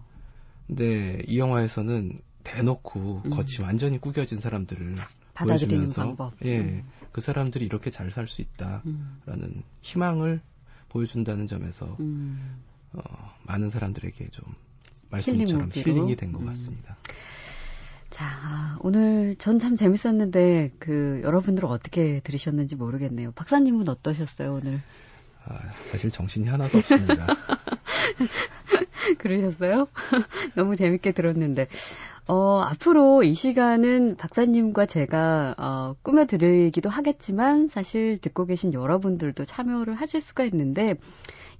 근데 0.68 1.22
이 1.28 1.38
영화에서는 1.40 2.20
대놓고 2.44 3.24
음. 3.26 3.30
겉이 3.30 3.62
완전히 3.62 4.00
구겨진 4.00 4.38
사람들을 4.40 4.96
받아들이는 5.38 5.94
보여주면서 5.94 6.02
방법. 6.02 6.34
예, 6.46 6.60
음. 6.60 6.84
그 7.12 7.22
사람들이 7.22 7.66
이렇게 7.66 7.90
잘 7.92 8.12
살 8.12 8.28
수 8.28 8.42
있다라는 8.42 8.84
음, 9.28 9.64
희망을 9.82 10.42
보여준다는 10.90 11.48
점에서 11.48 11.96
음. 12.00 12.64
어, 12.94 13.02
많은 13.44 13.70
사람들에게 13.70 14.30
좀 14.32 14.44
말씀처럼 15.10 15.70
무비로? 15.70 15.92
힐링 15.94 16.10
이 16.10 16.16
된것 16.16 16.42
음. 16.42 16.48
같습니다. 16.48 16.98
자, 18.10 18.26
아, 18.26 18.78
오늘 18.82 19.36
전 19.38 19.60
참 19.60 19.76
재밌었는데, 19.76 20.72
그, 20.80 21.22
여러분들은 21.24 21.70
어떻게 21.70 22.20
들으셨는지 22.22 22.76
모르겠네요. 22.76 23.32
박사님은 23.34 23.88
어떠셨어요, 23.90 24.54
오늘? 24.56 24.82
아, 25.46 25.60
사실 25.84 26.10
정신이 26.10 26.48
하나도 26.48 26.78
없습니다. 26.80 27.28
그러셨어요? 29.20 29.88
너무 30.56 30.76
재밌게 30.76 31.12
들었는데. 31.12 31.68
어, 32.30 32.60
앞으로 32.60 33.24
이 33.24 33.34
시간은 33.34 34.18
박사님과 34.18 34.86
제가, 34.86 35.56
어, 35.58 35.96
꾸며드리기도 36.02 36.90
하겠지만, 36.90 37.70
사실 37.70 38.18
듣고 38.20 38.46
계신 38.46 38.74
여러분들도 38.74 39.46
참여를 39.46 39.96
하실 39.96 40.20
수가 40.20 40.44
있는데, 40.46 40.96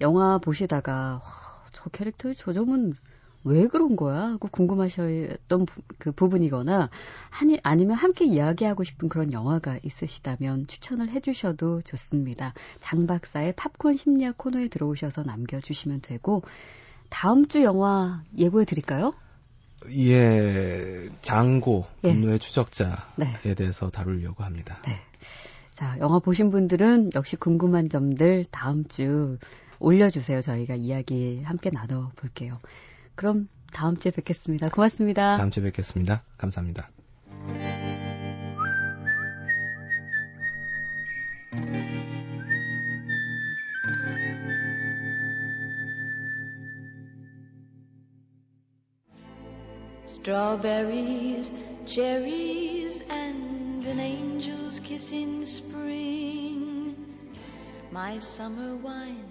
영화 0.02 0.40
보시다가, 0.40 1.22
와, 1.24 1.62
저 1.72 1.90
캐릭터의 1.90 2.36
저 2.38 2.52
점은 2.52 2.96
왜 3.46 3.68
그런 3.68 3.96
거야? 3.96 4.24
하고 4.24 4.50
궁금하셨던 4.50 5.66
부, 5.66 5.82
그 6.00 6.12
부분이거나, 6.12 6.90
아니, 7.40 7.60
아니면 7.64 7.96
함께 7.96 8.26
이야기하고 8.26 8.84
싶은 8.84 9.08
그런 9.08 9.32
영화가 9.32 9.80
있으시다면 9.84 10.68
추천을 10.68 11.08
해주셔도 11.10 11.82
좋습니다. 11.84 12.54
장 12.82 13.08
박사의 13.08 13.54
팝콘 13.56 13.96
심리학 13.96 14.38
코너에 14.38 14.68
들어오셔서 14.68 15.24
남겨주시면 15.24 16.02
되고, 16.02 16.42
다음 17.10 17.48
주 17.48 17.64
영화 17.64 18.22
예고해 18.38 18.66
드릴까요? 18.66 19.14
예, 19.90 21.10
장고 21.22 21.86
예. 22.04 22.12
분노의 22.12 22.40
추적자에 22.40 22.96
네. 23.18 23.54
대해서 23.56 23.90
다루려고 23.90 24.44
합니다. 24.44 24.80
네. 24.86 24.94
자, 25.74 25.98
영화 26.00 26.20
보신 26.20 26.50
분들은 26.50 27.12
역시 27.14 27.36
궁금한 27.36 27.90
점들 27.90 28.46
다음 28.50 28.86
주 28.86 29.38
올려주세요. 29.80 30.42
저희가 30.42 30.76
이야기 30.76 31.42
함께 31.44 31.70
나눠볼게요. 31.70 32.60
그럼 33.16 33.48
다음 33.72 33.98
주에 33.98 34.12
뵙겠습니다. 34.12 34.70
고맙습니다. 34.70 35.38
다음 35.38 35.52
주에 35.52 35.64
뵙겠습니다. 35.64 36.24
감사합니다. 36.38 36.90
Strawberries, 50.28 51.54
cherries, 51.86 53.02
and 53.08 53.82
an 53.86 53.98
angel's 53.98 54.78
kiss 54.82 55.14
in 55.14 55.46
spring. 55.46 56.98
My 57.94 58.20
summer 58.20 58.76
wine 58.76 59.24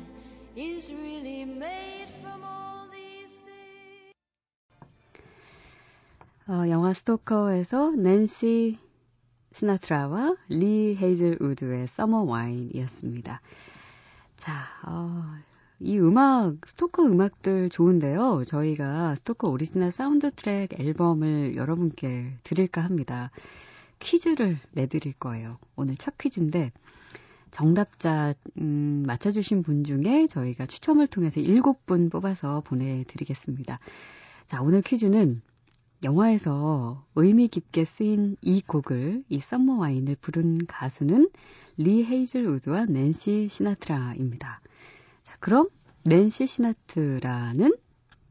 is 0.56 0.90
really 0.90 1.44
made 1.44 2.08
from 2.22 2.42
all 2.42 2.88
these 2.88 3.30
things. 3.44 4.14
어, 6.48 6.70
영화 6.70 6.94
스토커에서 6.94 7.90
낸시 7.90 8.78
시나트라와 9.52 10.34
리 10.48 10.96
헤이즐 10.96 11.36
우드의 11.42 11.88
Summer 11.88 12.22
Wine이었습니다. 12.22 13.42
자, 14.38 14.52
어, 14.86 15.22
이 15.78 15.98
음악, 15.98 16.66
스토커 16.66 17.04
음악들 17.04 17.68
좋은데요. 17.68 18.44
저희가 18.46 19.14
스토커 19.16 19.50
오리지널 19.50 19.92
사운드 19.92 20.30
트랙 20.30 20.80
앨범을 20.80 21.56
여러분께 21.56 22.32
드릴까 22.42 22.80
합니다. 22.80 23.30
퀴즈를 23.98 24.58
내드릴 24.72 25.12
거예요. 25.14 25.58
오늘 25.76 25.96
첫 25.96 26.16
퀴즈인데, 26.16 26.72
정답자, 27.50 28.32
음, 28.58 29.04
맞춰주신 29.06 29.62
분 29.62 29.84
중에 29.84 30.26
저희가 30.26 30.64
추첨을 30.64 31.08
통해서 31.08 31.42
7분 31.42 32.10
뽑아서 32.10 32.62
보내드리겠습니다. 32.62 33.78
자, 34.46 34.62
오늘 34.62 34.80
퀴즈는 34.80 35.42
영화에서 36.02 37.04
의미 37.16 37.48
깊게 37.48 37.84
쓰인 37.84 38.36
이 38.40 38.62
곡을, 38.62 39.24
이 39.28 39.40
Summer 39.40 39.76
Wine을 39.76 40.16
부른 40.22 40.66
가수는 40.66 41.28
리 41.76 42.02
헤이즐 42.02 42.46
우드와 42.46 42.86
낸시 42.86 43.48
시나트라입니다. 43.50 44.62
자, 45.26 45.36
그럼 45.40 45.68
낸시 46.04 46.46
시나트라는 46.46 47.74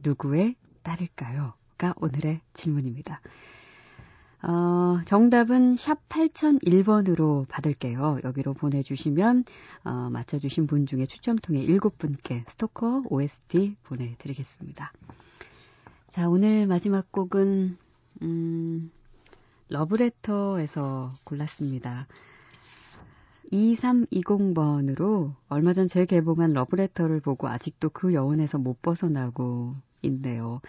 누구의 0.02 0.56
딸일까요? 0.82 1.54
가 1.78 1.94
오늘의 1.98 2.40
질문입니다. 2.54 3.20
어, 4.42 5.02
정답은 5.04 5.76
샵 5.76 6.08
8001번으로 6.08 7.50
받을게요. 7.50 8.20
여기로 8.24 8.54
보내주시면, 8.54 9.44
어, 9.84 10.10
맞춰주신 10.10 10.68
분 10.68 10.86
중에 10.86 11.06
추첨 11.06 11.36
통해 11.36 11.66
7분께 11.66 12.50
스토커 12.50 13.04
OST 13.10 13.76
보내드리겠습니다. 13.84 14.94
자, 16.08 16.30
오늘 16.30 16.66
마지막 16.66 17.12
곡은, 17.12 17.78
음, 18.22 18.92
러브레터에서 19.68 21.12
골랐습니다. 21.26 22.08
2320번으로 23.52 25.36
얼마 25.50 25.74
전 25.74 25.88
재개봉한 25.88 26.54
러브레터를 26.54 27.20
보고 27.22 27.48
아직도 27.48 27.90
그 27.90 28.14
여운에서 28.14 28.58
못 28.58 28.82
벗어나고 28.82 29.76
있네요. 30.04 30.62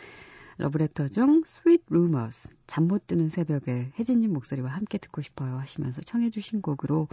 러브레터 0.58 1.08
중 1.08 1.42
Sweet 1.46 1.84
Rumors 1.88 2.48
잠 2.66 2.88
못 2.88 3.06
드는 3.06 3.28
새벽에 3.28 3.92
혜진님 3.98 4.32
목소리와 4.32 4.70
함께 4.70 4.98
듣고 4.98 5.20
싶어요 5.22 5.56
하시면서 5.58 6.00
청해 6.02 6.30
주신 6.30 6.62
곡으로 6.62 7.08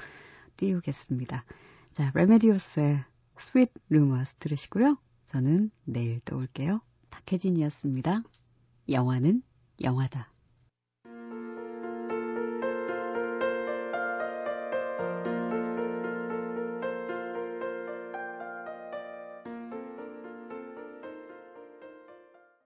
띄우겠습니다. 0.57 1.45
자, 1.91 2.11
레메디오스의 2.15 3.03
Sweet 3.37 3.71
Rumors 3.89 4.35
들으시고요. 4.35 4.97
저는 5.25 5.71
내일 5.85 6.19
또 6.25 6.37
올게요. 6.37 6.81
박혜진이었습니다. 7.09 8.23
영화는 8.89 9.43
영화다. 9.81 10.32